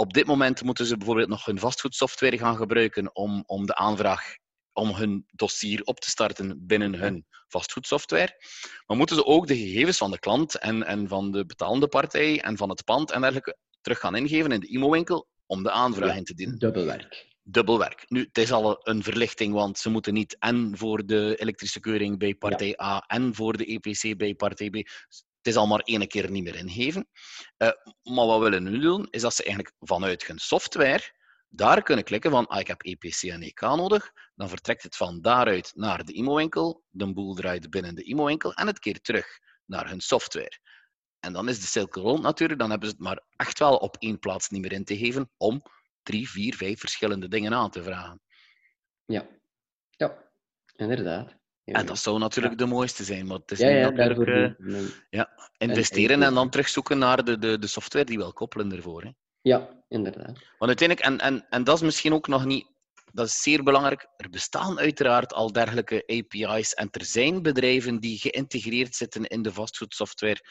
Op 0.00 0.12
dit 0.12 0.26
moment 0.26 0.62
moeten 0.62 0.86
ze 0.86 0.96
bijvoorbeeld 0.96 1.28
nog 1.28 1.44
hun 1.44 1.58
vastgoedsoftware 1.58 2.38
gaan 2.38 2.56
gebruiken 2.56 3.16
om, 3.16 3.42
om 3.46 3.66
de 3.66 3.74
aanvraag 3.74 4.36
om 4.72 4.94
hun 4.94 5.24
dossier 5.30 5.82
op 5.82 6.00
te 6.00 6.10
starten 6.10 6.66
binnen 6.66 6.94
hun 6.94 7.26
vastgoedsoftware. 7.48 8.42
Maar 8.86 8.96
moeten 8.96 9.16
ze 9.16 9.24
ook 9.24 9.46
de 9.46 9.56
gegevens 9.56 9.98
van 9.98 10.10
de 10.10 10.18
klant 10.18 10.58
en, 10.58 10.82
en 10.82 11.08
van 11.08 11.30
de 11.30 11.46
betalende 11.46 11.88
partij 11.88 12.40
en 12.40 12.56
van 12.56 12.68
het 12.68 12.84
pand 12.84 13.10
en 13.10 13.20
dergelijke 13.20 13.56
terug 13.80 13.98
gaan 13.98 14.16
ingeven 14.16 14.52
in 14.52 14.60
de 14.60 14.66
IMO-winkel 14.66 15.28
om 15.46 15.62
de 15.62 15.70
aanvraag 15.70 16.16
in 16.16 16.24
te 16.24 16.34
dienen. 16.34 16.58
Dubbelwerk. 16.58 17.28
Dubbelwerk. 17.42 18.04
Nu, 18.08 18.20
het 18.20 18.38
is 18.38 18.52
al 18.52 18.88
een 18.88 19.02
verlichting, 19.02 19.54
want 19.54 19.78
ze 19.78 19.90
moeten 19.90 20.14
niet 20.14 20.36
en 20.38 20.72
voor 20.76 21.06
de 21.06 21.36
elektrische 21.36 21.80
keuring 21.80 22.18
bij 22.18 22.34
partij 22.34 22.80
A 22.82 23.04
en 23.06 23.34
voor 23.34 23.56
de 23.56 23.64
EPC 23.64 24.16
bij 24.16 24.34
partij 24.34 24.70
B. 24.70 24.88
Het 25.40 25.52
is 25.52 25.56
al 25.56 25.66
maar 25.66 25.80
één 25.80 26.08
keer 26.08 26.30
niet 26.30 26.44
meer 26.44 26.56
ingeven. 26.56 27.08
Uh, 27.58 27.70
maar 28.02 28.26
wat 28.26 28.38
we 28.38 28.44
willen 28.44 28.62
nu 28.62 28.78
doen, 28.78 29.06
is 29.10 29.22
dat 29.22 29.34
ze 29.34 29.44
eigenlijk 29.44 29.74
vanuit 29.78 30.26
hun 30.26 30.38
software 30.38 31.18
daar 31.48 31.82
kunnen 31.82 32.04
klikken 32.04 32.30
van 32.30 32.46
ah, 32.46 32.60
ik 32.60 32.66
heb 32.66 32.82
EPC 32.82 33.22
en 33.22 33.42
EK 33.42 33.60
nodig. 33.60 34.12
Dan 34.34 34.48
vertrekt 34.48 34.82
het 34.82 34.96
van 34.96 35.20
daaruit 35.20 35.72
naar 35.74 36.04
de 36.04 36.12
IMO-winkel. 36.12 36.84
De 36.90 37.12
boel 37.12 37.34
draait 37.34 37.70
binnen 37.70 37.94
de 37.94 38.02
IMO-winkel 38.02 38.54
en 38.54 38.66
het 38.66 38.78
keert 38.78 39.04
terug 39.04 39.38
naar 39.64 39.88
hun 39.88 40.00
software. 40.00 40.58
En 41.20 41.32
dan 41.32 41.48
is 41.48 41.60
de 41.60 41.66
cirkel 41.66 42.02
rond 42.02 42.22
natuurlijk. 42.22 42.60
Dan 42.60 42.70
hebben 42.70 42.88
ze 42.88 42.94
het 42.94 43.04
maar 43.04 43.24
echt 43.36 43.58
wel 43.58 43.76
op 43.76 43.96
één 43.98 44.18
plaats 44.18 44.48
niet 44.48 44.60
meer 44.60 44.72
in 44.72 44.84
te 44.84 44.96
geven 44.96 45.30
om 45.36 45.62
drie, 46.02 46.30
vier, 46.30 46.54
vijf 46.54 46.80
verschillende 46.80 47.28
dingen 47.28 47.54
aan 47.54 47.70
te 47.70 47.82
vragen. 47.82 48.20
Ja, 49.04 49.28
ja 49.90 50.30
inderdaad. 50.76 51.39
En 51.72 51.86
dat 51.86 51.98
zou 51.98 52.18
natuurlijk 52.18 52.58
de 52.58 52.66
mooiste 52.66 53.04
zijn, 53.04 53.26
maar 53.26 53.38
het 53.38 53.50
is 53.50 53.58
ja, 53.58 53.90
natuurlijk 53.90 54.58
uh, 54.58 54.80
ja, 55.10 55.30
investeren 55.58 56.22
en, 56.22 56.34
dan 56.34 56.50
terugzoeken 56.50 56.98
naar 56.98 57.24
de, 57.24 57.38
de, 57.38 57.58
de 57.58 57.66
software 57.66 58.04
die 58.04 58.18
wel 58.18 58.32
koppelen 58.32 58.72
ervoor. 58.72 59.02
Hè. 59.02 59.10
Ja, 59.42 59.68
inderdaad. 59.88 60.38
Want 60.58 60.80
uiteindelijk, 60.80 61.06
en, 61.06 61.18
en, 61.18 61.46
en 61.50 61.64
dat 61.64 61.76
is 61.76 61.82
misschien 61.82 62.12
ook 62.12 62.28
nog 62.28 62.44
niet, 62.44 62.66
dat 63.12 63.26
is 63.26 63.42
zeer 63.42 63.62
belangrijk, 63.62 64.06
er 64.16 64.30
bestaan 64.30 64.78
uiteraard 64.78 65.32
al 65.32 65.52
dergelijke 65.52 66.02
API's 66.06 66.74
en 66.74 66.88
er 66.90 67.04
zijn 67.04 67.42
bedrijven 67.42 68.00
die 68.00 68.18
geïntegreerd 68.18 68.94
zitten 68.94 69.24
in 69.24 69.42
de 69.42 69.52
vastgoedsoftware. 69.52 70.44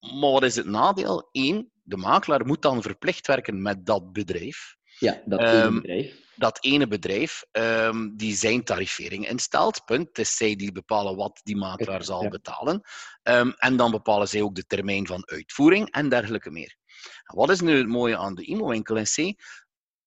Maar 0.00 0.30
wat 0.30 0.42
is 0.42 0.56
het 0.56 0.66
nadeel? 0.66 1.28
Eén, 1.32 1.70
de 1.82 1.96
makelaar 1.96 2.46
moet 2.46 2.62
dan 2.62 2.82
verplicht 2.82 3.26
werken 3.26 3.62
met 3.62 3.86
dat 3.86 4.12
bedrijf. 4.12 4.76
Ja, 4.98 5.22
dat 5.24 5.40
ehm, 5.40 5.74
bedrijf. 5.74 6.28
Dat 6.40 6.64
ene 6.64 6.86
bedrijf 6.86 7.44
um, 7.52 8.16
die 8.16 8.34
zijn 8.34 8.64
tarifering 8.64 9.28
instelt. 9.28 9.84
Punt. 9.84 10.08
Het 10.08 10.18
is 10.18 10.36
zij 10.36 10.56
die 10.56 10.72
bepalen 10.72 11.16
wat 11.16 11.40
die 11.42 11.56
makelaar 11.56 12.04
zal 12.04 12.28
betalen. 12.28 12.80
Um, 13.22 13.52
en 13.56 13.76
dan 13.76 13.90
bepalen 13.90 14.28
zij 14.28 14.42
ook 14.42 14.54
de 14.54 14.66
termijn 14.66 15.06
van 15.06 15.22
uitvoering 15.26 15.90
en 15.90 16.08
dergelijke 16.08 16.50
meer. 16.50 16.76
Wat 17.24 17.50
is 17.50 17.60
nu 17.60 17.76
het 17.76 17.86
mooie 17.86 18.16
aan 18.16 18.34
de 18.34 18.44
IMO-winkel 18.44 18.96
in 18.96 19.04
C? 19.04 19.42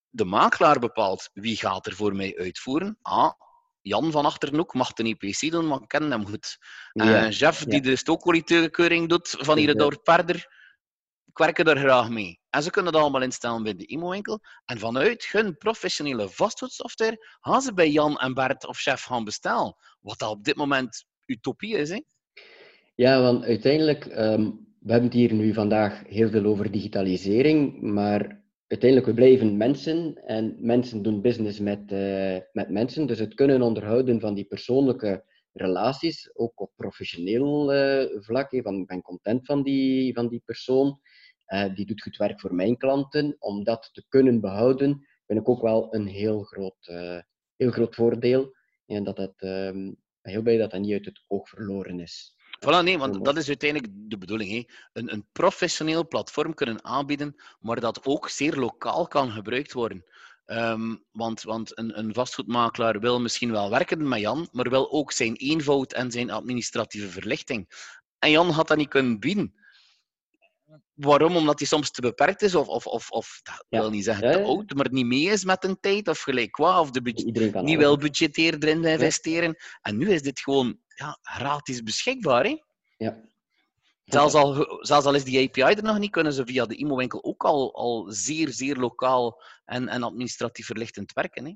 De 0.10 0.26
makelaar 0.26 0.80
bepaalt 0.80 1.30
wie 1.34 1.56
gaat 1.56 1.86
er 1.86 1.96
voor 1.96 2.16
mij 2.16 2.38
uitvoeren. 2.38 2.98
A. 3.10 3.38
Jan 3.82 4.12
van 4.12 4.26
Achternoek 4.26 4.74
mag 4.74 4.94
de 4.94 5.04
IPC 5.04 5.52
doen, 5.52 5.68
maar 5.68 5.82
ik 5.82 5.88
ken 5.88 6.12
hem 6.12 6.26
goed. 6.26 6.58
Ja, 6.92 7.30
Jeff, 7.30 7.64
die 7.64 7.82
de 7.82 7.96
stookkwaliteitskeuring 7.96 9.10
doet 9.10 9.36
van 9.40 9.58
hier 9.58 9.76
dorp 9.76 10.00
verder, 10.04 10.48
ik 11.34 11.38
werk 11.38 11.60
er 11.60 11.78
graag 11.78 12.10
mee. 12.10 12.40
En 12.50 12.64
ze 12.64 12.70
kunnen 12.70 12.94
dat 12.94 13.02
allemaal 13.02 13.22
instellen 13.22 13.64
bij 13.64 13.76
de 13.76 13.86
IMO-winkel. 13.86 14.40
En 14.66 14.80
vanuit 14.80 15.28
hun 15.32 15.58
professionele 15.58 16.30
vastgoedsoftware 16.30 17.38
gaan 17.42 17.62
ze 17.62 17.74
bij 17.74 17.90
Jan 17.90 18.18
en 18.18 18.34
Bert 18.34 18.68
of 18.68 18.78
Chef 18.78 19.04
gaan 19.04 19.24
bestellen. 19.24 19.76
Wat 20.00 20.20
dat 20.20 20.30
op 20.30 20.44
dit 20.44 20.56
moment 20.56 21.06
utopie 21.26 21.78
is. 21.78 21.90
Hè? 21.90 22.02
Ja, 22.96 23.22
want 23.22 23.44
uiteindelijk 23.44 24.06
um 24.06 24.72
we 24.84 24.92
hebben 24.92 25.10
het 25.10 25.20
hier 25.20 25.34
nu 25.34 25.54
vandaag 25.54 26.04
heel 26.08 26.30
veel 26.30 26.46
over 26.46 26.72
digitalisering, 26.72 27.82
maar 27.82 28.44
uiteindelijk 28.68 29.10
we 29.10 29.16
blijven 29.16 29.58
mensen 29.58 30.26
en 30.26 30.56
mensen 30.60 31.02
doen 31.02 31.22
business 31.22 31.60
met, 31.60 31.92
uh, 31.92 32.38
met 32.52 32.70
mensen. 32.70 33.08
Dus 33.08 33.20
het 33.20 33.34
kunnen 33.34 33.62
onderhouden 33.62 34.20
van 34.20 34.34
die 34.34 34.46
persoonlijke 34.46 35.24
relaties, 35.54 36.30
ook 36.34 36.62
op 36.62 36.72
professioneel 36.76 37.74
uh, 37.74 38.06
vlak. 38.22 38.50
van, 38.50 38.80
ik 38.80 38.88
ben 38.88 39.02
content 39.02 39.46
van 39.46 39.64
die, 39.64 40.14
van 40.14 40.28
die 40.28 40.42
persoon. 40.46 41.00
Uh, 41.48 41.76
die 41.76 41.86
doet 41.86 42.02
goed 42.02 42.18
werk 42.18 42.40
voor 42.40 42.56
mijn 42.56 42.78
klanten. 42.78 43.36
Om 43.40 43.64
dat 43.64 43.90
te 43.94 44.06
kunnen 44.08 44.42
behouden, 44.42 45.08
vind 45.26 45.40
ik 45.40 45.50
ook 45.50 45.62
wel 45.62 45.96
een 45.96 46.08
heel 46.08 46.44
groot, 46.44 46.86
heel 47.56 47.72
groot 47.72 47.96
voordeel. 47.96 48.56
En 48.86 49.04
dat 49.04 49.18
het, 49.18 49.42
um, 49.42 49.96
heel 50.22 50.42
blij 50.42 50.58
dat 50.58 50.72
dat 50.72 50.80
niet 50.80 50.92
uit 50.92 51.06
het 51.06 51.24
oog 51.28 51.50
verloren 51.50 52.00
is. 52.00 52.36
Voilà, 52.60 52.84
nee, 52.84 52.98
want 52.98 53.26
dat 53.26 53.38
is 53.38 53.48
uiteindelijk 53.48 53.94
de 53.96 54.18
bedoeling. 54.18 54.52
Hè. 54.52 54.64
Een, 54.94 55.14
een 55.14 55.28
professioneel 55.32 56.08
platform 56.08 56.54
kunnen 56.54 56.84
aanbieden, 56.84 57.36
maar 57.60 57.80
dat 57.80 58.06
ook 58.06 58.30
zeer 58.30 58.56
lokaal 58.56 59.08
kan 59.08 59.32
gebruikt 59.32 59.74
worden. 59.74 60.04
Um, 60.46 61.04
want 61.12 61.42
want 61.42 61.78
een, 61.78 62.00
een, 62.00 62.14
vastgoedmakelaar 62.14 63.00
wil 63.00 63.22
misschien 63.22 63.52
wel 63.52 63.70
werken 63.70 64.08
met 64.08 64.20
Jan, 64.20 64.48
maar 64.52 64.70
wil 64.70 64.92
ook 64.92 65.12
zijn 65.12 65.36
eenvoud 65.36 65.94
en 65.94 66.12
zijn 66.12 66.32
administratieve 66.32 67.08
verlichting. 67.10 67.68
En 68.20 68.32
Jan 68.32 68.50
had 68.50 68.68
dat 68.68 68.78
niet 68.78 68.90
kunnen 68.90 69.20
bieden. 69.20 69.54
Waarom? 70.94 71.36
Omdat 71.36 71.60
hij 71.60 71.68
soms 71.68 71.92
te 71.92 72.02
beperkt 72.02 72.42
is, 72.42 72.56
of, 72.56 72.68
of, 72.68 72.88
of, 72.88 73.10
of 73.10 73.40
dat 73.44 73.66
wil 73.82 73.90
niet 73.90 74.04
zeggen 74.04 74.32
te 74.32 74.44
oud, 74.44 74.74
maar 74.74 74.92
niet 74.92 75.06
mee 75.06 75.26
is 75.26 75.44
met 75.44 75.64
een 75.64 75.80
tijd, 75.80 76.08
of 76.08 76.20
gelijk 76.20 76.52
qua, 76.52 76.80
of 76.80 76.92
de 76.92 77.02
budget, 77.02 77.62
niet 77.62 77.78
wel 77.78 77.98
budgetteer 77.98 78.58
erin 78.60 78.86
investeren. 78.86 79.56
En 79.82 79.98
nu 79.98 80.12
is 80.12 80.22
dit 80.22 80.40
gewoon 80.40 80.80
ja, 80.88 81.20
gratis 81.22 81.84
beschikbaar. 81.84 82.44
Hè? 82.44 82.58
Ja. 82.98 83.22
Zelfs 84.06 84.34
al, 84.34 84.78
zelfs 84.80 85.06
al 85.06 85.14
is 85.14 85.24
die 85.24 85.48
API 85.48 85.62
er 85.62 85.84
nog 85.84 86.00
niet, 86.00 86.12
kunnen 86.12 86.34
ze 86.34 86.46
via 86.46 86.66
de 86.66 86.76
IMO-winkel 86.76 87.24
ook 87.24 87.44
al, 87.44 87.76
al 87.76 88.06
zeer, 88.10 88.50
zeer 88.50 88.76
lokaal 88.76 89.42
en, 89.66 89.88
en 89.88 90.04
administratief 90.04 90.66
verlichtend 90.66 91.14
werken. 91.14 91.46
Hè? 91.46 91.54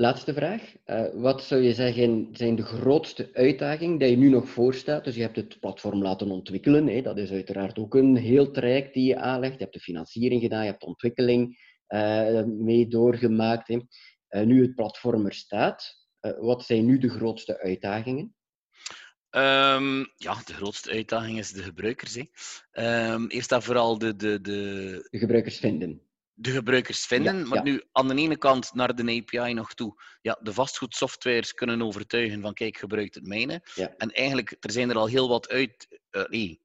Laatste 0.00 0.34
vraag. 0.34 0.74
Uh, 0.86 1.06
wat 1.14 1.44
zou 1.44 1.62
je 1.62 1.74
zeggen 1.74 2.28
zijn 2.32 2.56
de 2.56 2.62
grootste 2.62 3.30
uitdaging 3.32 3.98
die 3.98 4.10
je 4.10 4.16
nu 4.16 4.28
nog 4.28 4.48
voorstaat? 4.48 5.04
Dus 5.04 5.14
je 5.14 5.22
hebt 5.22 5.36
het 5.36 5.60
platform 5.60 6.02
laten 6.02 6.30
ontwikkelen. 6.30 6.86
Hè. 6.86 7.02
Dat 7.02 7.18
is 7.18 7.30
uiteraard 7.30 7.78
ook 7.78 7.94
een 7.94 8.16
heel 8.16 8.50
traject 8.50 8.94
die 8.94 9.06
je 9.06 9.16
aanlegt. 9.16 9.52
Je 9.52 9.58
hebt 9.58 9.72
de 9.72 9.80
financiering 9.80 10.42
gedaan, 10.42 10.60
je 10.60 10.68
hebt 10.68 10.80
de 10.80 10.86
ontwikkeling 10.86 11.58
uh, 11.88 12.42
mee 12.44 12.88
doorgemaakt. 12.88 13.68
Hè. 13.68 13.78
Uh, 14.30 14.46
nu 14.46 14.62
het 14.62 14.74
platform 14.74 15.26
er 15.26 15.34
staat, 15.34 16.08
wat 16.38 16.64
zijn 16.64 16.84
nu 16.84 16.98
de 16.98 17.10
grootste 17.10 17.60
uitdagingen? 17.60 18.34
Um, 19.30 20.12
ja, 20.16 20.34
de 20.44 20.54
grootste 20.54 20.90
uitdaging 20.90 21.38
is 21.38 21.52
de 21.52 21.62
gebruikers. 21.62 22.14
Hè. 22.14 23.12
Um, 23.12 23.26
eerst 23.26 23.52
en 23.52 23.62
vooral 23.62 23.98
de, 23.98 24.16
de, 24.16 24.40
de... 24.40 25.08
de 25.10 25.18
gebruikers 25.18 25.58
vinden 25.58 26.07
de 26.40 26.50
gebruikers 26.50 27.06
vinden. 27.06 27.48
maar 27.48 27.62
nu 27.62 27.82
aan 27.92 28.08
de 28.08 28.14
ene 28.14 28.36
kant 28.36 28.74
naar 28.74 28.94
de 28.94 29.02
API 29.02 29.52
nog 29.52 29.74
toe. 29.74 30.02
Ja, 30.20 30.38
de 30.42 30.52
vastgoedsoftwares 30.52 31.54
kunnen 31.54 31.82
overtuigen 31.82 32.40
van 32.40 32.54
kijk, 32.54 32.76
gebruik 32.76 33.14
het 33.14 33.26
mijne. 33.26 33.62
En 33.96 34.10
eigenlijk, 34.10 34.56
er 34.60 34.70
zijn 34.70 34.90
er 34.90 34.96
al 34.96 35.06
heel 35.06 35.28
wat 35.28 35.48
uit, 35.48 36.00
uh, 36.10 36.24
nee, 36.24 36.60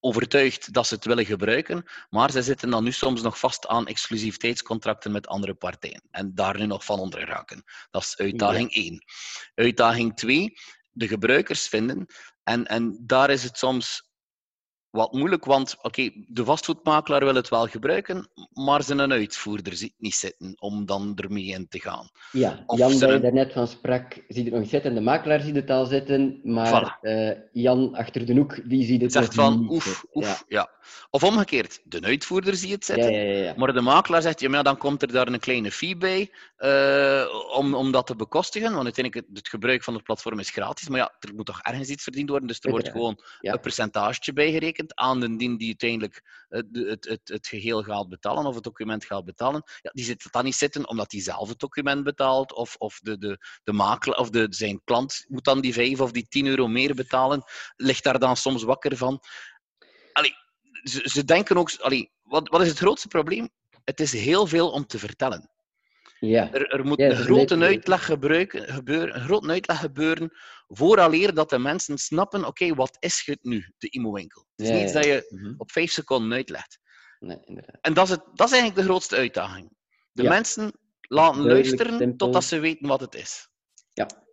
overtuigd 0.00 0.72
dat 0.72 0.86
ze 0.86 0.94
het 0.94 1.04
willen 1.04 1.24
gebruiken, 1.24 1.84
maar 2.10 2.30
ze 2.30 2.42
zitten 2.42 2.70
dan 2.70 2.84
nu 2.84 2.92
soms 2.92 3.22
nog 3.22 3.38
vast 3.38 3.66
aan 3.66 3.86
exclusiviteitscontracten 3.86 5.12
met 5.12 5.26
andere 5.26 5.54
partijen 5.54 6.02
en 6.10 6.34
daar 6.34 6.58
nu 6.58 6.66
nog 6.66 6.84
van 6.84 6.98
onder 6.98 7.26
raken. 7.26 7.64
Dat 7.90 8.02
is 8.02 8.16
uitdaging 8.16 8.74
1. 8.74 9.04
Uitdaging 9.54 10.16
2, 10.16 10.52
de 10.92 11.08
gebruikers 11.08 11.68
vinden. 11.68 12.06
En, 12.42 12.66
en 12.66 13.02
daar 13.06 13.30
is 13.30 13.42
het 13.42 13.58
soms 13.58 14.10
wat 14.96 15.12
moeilijk, 15.12 15.44
want 15.44 15.76
oké, 15.82 16.10
de 16.28 16.44
vastgoedmakelaar 16.44 17.24
wil 17.24 17.34
het 17.34 17.48
wel 17.48 17.66
gebruiken, 17.66 18.28
maar 18.52 18.82
zijn 18.82 19.12
uitvoerder 19.12 19.76
ziet 19.76 19.94
niet 19.98 20.14
zitten 20.14 20.56
om 20.58 20.86
dan 20.86 21.12
ermee 21.16 21.44
in 21.44 21.68
te 21.68 21.80
gaan. 21.80 22.08
Ja, 22.32 22.64
Jan, 22.66 22.98
waar 22.98 23.12
je 23.12 23.20
daarnet 23.20 23.52
van 23.52 23.68
sprak, 23.68 24.12
ziet 24.28 24.44
het 24.44 24.52
nog 24.52 24.60
niet 24.60 24.70
zitten. 24.70 24.94
De 24.94 25.00
makelaar 25.00 25.40
ziet 25.40 25.54
het 25.54 25.70
al 25.70 25.84
zitten, 25.84 26.40
maar 26.44 26.98
uh, 27.02 27.30
Jan 27.52 27.94
achter 27.94 28.26
de 28.26 28.34
hoek, 28.34 28.68
die 28.68 28.84
ziet 28.84 29.00
het 29.02 29.12
Zegt 29.12 29.34
van, 29.34 29.60
niet 29.60 29.70
oef, 29.70 30.04
oef, 30.14 30.44
ja. 30.48 30.75
Of 31.10 31.22
omgekeerd, 31.22 31.80
de 31.84 32.00
uitvoerder 32.00 32.56
ziet 32.56 32.70
het 32.70 32.84
zitten, 32.84 33.12
ja, 33.12 33.54
maar 33.56 33.72
de 33.72 33.80
makelaar 33.80 34.22
zegt, 34.22 34.40
ja, 34.40 34.48
maar 34.48 34.64
dan 34.64 34.76
komt 34.76 35.02
er 35.02 35.12
daar 35.12 35.28
een 35.28 35.40
kleine 35.40 35.70
fee 35.70 35.96
bij 35.96 36.30
uh, 36.58 37.24
om, 37.56 37.74
om 37.74 37.92
dat 37.92 38.06
te 38.06 38.16
bekostigen, 38.16 38.72
want 38.72 38.84
uiteindelijk 38.84 39.26
het, 39.26 39.36
het 39.38 39.48
gebruik 39.48 39.82
van 39.84 39.94
het 39.94 40.02
platform 40.02 40.38
is 40.38 40.50
gratis, 40.50 40.88
maar 40.88 40.98
ja, 40.98 41.14
er 41.20 41.34
moet 41.34 41.46
toch 41.46 41.60
ergens 41.62 41.88
iets 41.88 42.02
verdiend 42.02 42.28
worden, 42.28 42.48
dus 42.48 42.58
er 42.60 42.70
wordt 42.70 42.88
gewoon 42.88 43.22
een 43.40 43.60
percentage 43.60 44.32
bijgerekend 44.32 44.94
aan 44.94 45.20
de 45.20 45.36
dien 45.36 45.56
die 45.56 45.66
uiteindelijk 45.66 46.44
het, 46.48 46.66
het, 46.72 47.04
het, 47.08 47.20
het 47.24 47.46
geheel 47.46 47.82
gaat 47.82 48.08
betalen 48.08 48.46
of 48.46 48.54
het 48.54 48.64
document 48.64 49.04
gaat 49.04 49.24
betalen, 49.24 49.62
ja, 49.80 49.90
die 49.92 50.04
zit 50.04 50.28
dan 50.30 50.44
niet 50.44 50.54
zitten 50.54 50.88
omdat 50.88 51.12
hij 51.12 51.20
zelf 51.20 51.48
het 51.48 51.58
document 51.58 52.04
betaalt 52.04 52.52
of, 52.52 52.76
of, 52.78 53.00
de, 53.02 53.18
de, 53.18 53.38
de 53.64 53.72
makelaar 53.72 54.18
of 54.18 54.30
de, 54.30 54.46
zijn 54.50 54.80
klant 54.84 55.24
moet 55.28 55.44
dan 55.44 55.60
die 55.60 55.72
5 55.72 56.00
of 56.00 56.10
die 56.10 56.26
10 56.28 56.46
euro 56.46 56.68
meer 56.68 56.94
betalen, 56.94 57.44
ligt 57.76 58.04
daar 58.04 58.18
dan 58.18 58.36
soms 58.36 58.62
wakker 58.62 58.96
van. 58.96 59.20
Ze, 60.88 61.00
ze 61.04 61.24
denken 61.24 61.56
ook, 61.56 61.74
allee, 61.78 62.10
wat, 62.22 62.48
wat 62.48 62.60
is 62.60 62.68
het 62.68 62.78
grootste 62.78 63.08
probleem? 63.08 63.48
Het 63.84 64.00
is 64.00 64.12
heel 64.12 64.46
veel 64.46 64.70
om 64.70 64.86
te 64.86 64.98
vertellen. 64.98 65.50
Ja. 66.20 66.52
Er, 66.52 66.70
er 66.70 66.84
moet 66.84 67.00
een, 67.00 67.16
grote 67.16 67.58
uitleg 67.58 68.04
gebeuren, 68.04 68.72
gebeuren, 68.72 69.14
een 69.14 69.24
grote 69.24 69.48
uitleg 69.48 69.80
gebeuren 69.80 70.30
vooraleer 70.68 71.34
dat 71.34 71.50
de 71.50 71.58
mensen 71.58 71.98
snappen, 71.98 72.44
oké, 72.44 72.74
wat 72.74 72.96
is 72.98 73.22
het 73.24 73.38
nu, 73.42 73.72
de 73.78 73.90
IMO-winkel? 73.90 74.46
Het 74.56 74.66
is 74.66 74.72
niet 74.72 74.82
iets 74.82 74.92
dat 74.92 75.04
je 75.04 75.26
mhm. 75.28 75.54
op 75.56 75.72
vijf 75.72 75.90
seconden 75.90 76.32
uitlegt. 76.32 76.78
Nee, 77.18 77.38
inderdaad. 77.44 77.78
En 77.80 77.94
dat 77.94 78.04
is, 78.04 78.10
het, 78.10 78.22
dat 78.34 78.46
is 78.46 78.52
eigenlijk 78.52 78.80
de 78.80 78.92
grootste 78.92 79.16
uitdaging. 79.16 79.70
De 80.12 80.22
mensen 80.22 80.72
laten 81.00 81.42
luisteren 81.42 82.16
totdat 82.16 82.44
ze 82.44 82.58
weten 82.58 82.88
wat 82.88 83.00
het 83.00 83.14
is. 83.14 83.48
Ja, 83.92 84.06
ja. 84.08 84.25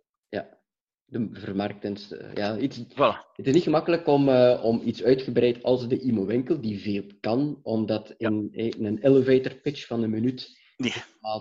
De 1.06 1.28
vermarktens. 1.32 2.14
Ja, 2.34 2.56
iets, 2.58 2.78
voilà. 2.78 3.32
Het 3.32 3.46
is 3.46 3.52
niet 3.52 3.62
gemakkelijk 3.62 4.06
om, 4.06 4.28
om 4.62 4.80
iets 4.84 5.02
uitgebreid 5.02 5.62
als 5.62 5.88
de 5.88 5.98
IMO-winkel, 5.98 6.60
die 6.60 6.80
veel 6.80 7.04
kan, 7.20 7.60
om 7.62 7.86
dat 7.86 8.14
in, 8.16 8.48
in, 8.52 8.84
een 8.84 8.98
elevator 8.98 9.54
pitch 9.54 9.86
van 9.86 10.02
een 10.02 10.10
minuut. 10.10 10.60
Nee, 10.76 10.92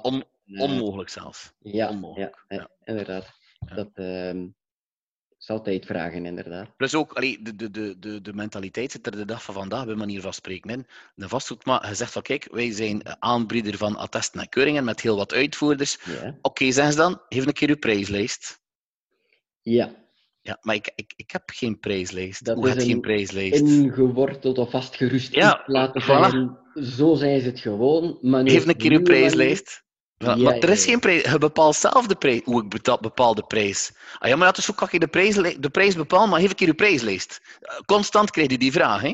on, 0.01 0.23
onmogelijk 0.57 1.09
zelfs. 1.09 1.53
Ja, 1.59 1.89
onmogelijk. 1.89 2.45
ja, 2.47 2.69
inderdaad. 2.83 3.31
Dat, 3.75 3.89
ehm, 3.93 4.45
zal 5.43 5.61
tijd 5.61 5.85
vragen, 5.85 6.25
inderdaad. 6.25 6.75
Plus 6.75 6.95
ook, 6.95 7.13
allee, 7.13 7.41
de, 7.41 7.55
de, 7.71 7.99
de, 7.99 8.21
de 8.21 8.33
mentaliteit 8.33 8.91
zit 8.91 9.05
er 9.05 9.11
de 9.11 9.25
dag 9.25 9.43
van 9.43 9.53
vandaag, 9.53 9.85
bij 9.85 9.95
manier 9.95 10.21
van 10.21 10.33
spreken, 10.33 10.69
in. 10.69 10.87
De 11.15 11.27
vastgoedma, 11.27 11.87
je 11.87 11.95
zegt 11.95 12.11
van, 12.11 12.21
kijk, 12.21 12.47
wij 12.51 12.71
zijn 12.71 13.21
aanbieder 13.21 13.77
van 13.77 13.95
attesten 13.95 14.41
en 14.41 14.49
keuringen 14.49 14.83
met 14.83 15.01
heel 15.01 15.15
wat 15.15 15.33
uitvoerders. 15.33 15.97
Oké, 15.97 16.37
okay, 16.41 16.67
eens 16.67 16.95
dan, 16.95 17.21
geef 17.29 17.45
een 17.45 17.53
keer 17.53 17.69
uw 17.69 17.77
prijslijst. 17.77 18.61
Ja. 19.63 20.01
Ja, 20.41 20.57
maar 20.61 20.75
ik, 20.75 20.91
ik, 20.95 21.13
ik 21.15 21.31
heb 21.31 21.43
geen 21.45 21.79
prijslijst. 21.79 22.45
Dat 22.45 22.55
Hoe 22.55 22.81
geen 22.81 23.01
prijslijst? 23.01 23.59
ingeworteld 23.59 24.57
of 24.57 24.69
vastgerust 24.69 25.35
ja, 25.35 25.63
laten 25.65 26.01
voilà. 26.01 26.61
Zo 26.83 27.15
zijn 27.15 27.41
ze 27.41 27.47
het 27.47 27.59
gewoon. 27.59 28.17
Maar 28.21 28.49
Geef 28.49 28.67
een 28.67 28.75
keer 28.75 28.91
uw 28.91 29.01
prijslijst. 29.01 29.83
Ja, 30.17 30.35
maar 30.35 30.57
er 30.57 30.69
is 30.69 30.85
geen 30.85 30.99
prijs. 30.99 31.31
Je 31.31 31.37
bepaalt 31.37 31.75
zelf 31.75 32.07
de 32.07 32.15
prijs, 32.15 32.41
hoe 32.43 32.63
ik 32.63 32.99
bepaal 33.01 33.35
de 33.35 33.43
prijs. 33.43 33.91
Ah, 34.19 34.29
ja, 34.29 34.35
maar 34.35 34.47
dat 34.47 34.57
is 34.57 34.65
hoe 34.65 34.75
kan 34.75 34.87
je 34.91 34.99
de 34.99 35.07
prijs, 35.07 35.35
de 35.35 35.69
prijs 35.71 35.95
bepalen, 35.95 36.29
maar 36.29 36.39
geef 36.39 36.49
een 36.49 36.55
keer 36.55 36.67
je 36.67 36.73
prijslijst. 36.73 37.41
Eh, 37.59 37.77
constant 37.85 38.31
krijg 38.31 38.51
je 38.51 38.57
die 38.57 38.71
vraag, 38.71 39.01
hè? 39.01 39.13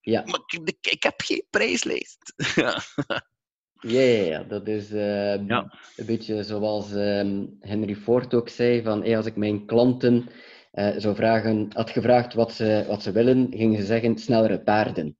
Ja. 0.00 0.22
Maar 0.24 0.40
ik, 0.46 0.76
ik 0.80 1.02
heb 1.02 1.20
geen 1.20 1.46
prijslijst. 1.50 2.32
ja. 3.80 4.00
Ja, 4.00 4.00
ja, 4.00 4.24
ja, 4.24 4.42
dat 4.42 4.66
is 4.68 4.90
uh, 4.92 5.46
ja. 5.46 5.72
een 5.96 6.06
beetje 6.06 6.42
zoals 6.42 6.92
uh, 6.92 7.42
Henry 7.60 7.94
Ford 7.94 8.34
ook 8.34 8.48
zei: 8.48 8.82
van 8.82 9.02
hey, 9.02 9.16
als 9.16 9.26
ik 9.26 9.36
mijn 9.36 9.66
klanten 9.66 10.28
uh, 10.76 10.94
zou 10.96 11.14
vragen, 11.14 11.68
had 11.72 11.90
gevraagd 11.90 12.34
wat 12.34 12.52
ze, 12.52 12.84
wat 12.88 13.02
ze 13.02 13.12
willen, 13.12 13.46
gingen 13.50 13.80
ze 13.80 13.86
zeggen 13.86 14.18
snellere 14.18 14.62
paarden. 14.62 15.16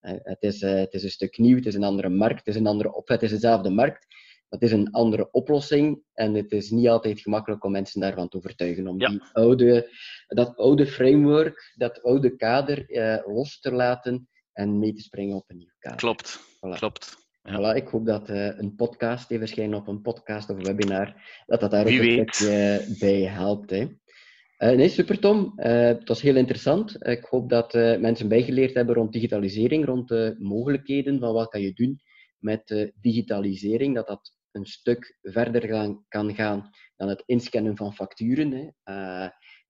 Eh, 0.00 0.14
het 0.22 0.42
is, 0.42 0.62
eh, 0.62 0.74
het 0.74 0.94
is 0.94 1.02
een 1.02 1.10
stuk 1.10 1.38
nieuw, 1.38 1.56
het 1.56 1.66
is 1.66 1.74
een 1.74 1.84
andere 1.84 2.08
markt, 2.08 2.38
het 2.38 2.46
is 2.46 2.56
een 2.56 2.66
andere 2.66 2.94
opzet, 2.94 3.20
het 3.20 3.30
is 3.30 3.40
dezelfde 3.40 3.70
markt, 3.70 4.06
het 4.48 4.62
is 4.62 4.72
een 4.72 4.90
andere 4.90 5.30
oplossing 5.30 6.02
en 6.12 6.34
het 6.34 6.52
is 6.52 6.70
niet 6.70 6.88
altijd 6.88 7.20
gemakkelijk 7.20 7.64
om 7.64 7.70
mensen 7.70 8.00
daarvan 8.00 8.28
te 8.28 8.36
overtuigen. 8.36 8.88
Om 8.88 8.98
die 8.98 9.22
oude, 9.32 9.90
dat 10.26 10.56
oude 10.56 10.86
framework, 10.86 11.72
dat 11.76 12.02
oude 12.02 12.36
kader 12.36 12.84
los 13.26 13.60
te 13.60 13.72
laten 13.72 14.28
en 14.52 14.78
mee 14.78 14.92
te 14.92 15.02
springen 15.02 15.36
op 15.36 15.50
een 15.50 15.56
nieuw 15.56 15.74
kader. 15.78 15.98
Klopt, 15.98 16.40
klopt. 16.60 17.29
Voilà, 17.42 17.74
ik 17.74 17.88
hoop 17.88 18.06
dat 18.06 18.30
uh, 18.30 18.58
een 18.58 18.74
podcast, 18.74 19.28
die 19.28 19.38
verschijnen 19.38 19.78
op 19.78 19.86
een 19.86 20.00
podcast 20.00 20.50
of 20.50 20.56
een 20.56 20.64
webinar, 20.64 21.14
dat 21.46 21.60
dat 21.60 21.70
daar 21.70 21.86
ook 21.86 21.92
een 21.92 22.28
stukje 22.28 22.86
bij 22.98 23.22
helpt. 23.22 23.70
Hè. 23.70 23.78
Uh, 23.78 24.76
nee, 24.76 24.88
super 24.88 25.18
Tom. 25.18 25.52
Uh, 25.56 25.64
het 25.86 26.08
was 26.08 26.20
heel 26.20 26.36
interessant. 26.36 27.06
ik 27.06 27.24
hoop 27.24 27.48
dat 27.48 27.72
mensen 27.74 28.28
bijgeleerd 28.28 28.74
hebben 28.74 28.94
rond 28.94 29.12
digitalisering, 29.12 29.84
rond 29.84 30.08
de 30.08 30.36
mogelijkheden 30.38 31.18
van 31.18 31.32
wat 31.32 31.48
kan 31.48 31.60
je 31.60 31.72
doen 31.72 32.00
met 32.38 32.92
digitalisering, 33.00 33.94
dat 33.94 34.06
dat 34.06 34.34
een 34.50 34.66
stuk 34.66 35.18
verder 35.22 35.68
gaan, 35.68 36.04
kan 36.08 36.34
gaan 36.34 36.70
dan 36.96 37.08
het 37.08 37.22
inscannen 37.26 37.76
van 37.76 37.94
facturen. 37.94 38.52
Hè. 38.52 38.68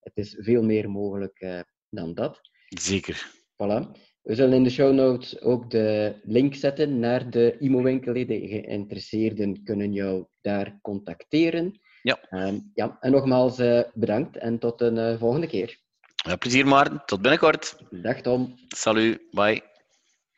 het 0.00 0.16
is 0.16 0.36
veel 0.38 0.62
meer 0.62 0.90
mogelijk 0.90 1.64
dan 1.88 2.14
dat. 2.14 2.40
Zeker. 2.68 3.32
Voilà. 3.52 4.09
We 4.22 4.34
zullen 4.34 4.54
in 4.54 4.64
de 4.64 4.70
show 4.70 4.94
notes 4.94 5.40
ook 5.40 5.70
de 5.70 6.14
link 6.22 6.54
zetten 6.54 6.98
naar 6.98 7.30
de 7.30 7.56
IMO-winkel. 7.58 8.12
De 8.12 8.26
geïnteresseerden 8.26 9.62
kunnen 9.64 9.92
jou 9.92 10.24
daar 10.40 10.78
contacteren. 10.82 11.80
Ja. 12.02 12.18
Um, 12.30 12.70
ja. 12.74 12.96
En 13.00 13.10
nogmaals 13.10 13.58
uh, 13.58 13.80
bedankt 13.94 14.36
en 14.36 14.58
tot 14.58 14.80
een 14.80 14.96
uh, 14.96 15.18
volgende 15.18 15.46
keer. 15.46 15.78
Ja, 16.26 16.36
plezier 16.36 16.66
Maarten. 16.66 17.02
Tot 17.06 17.20
binnenkort. 17.20 17.76
Dag 17.90 18.20
Tom. 18.20 18.54
Salut. 18.68 19.20
Bye. 19.30 19.69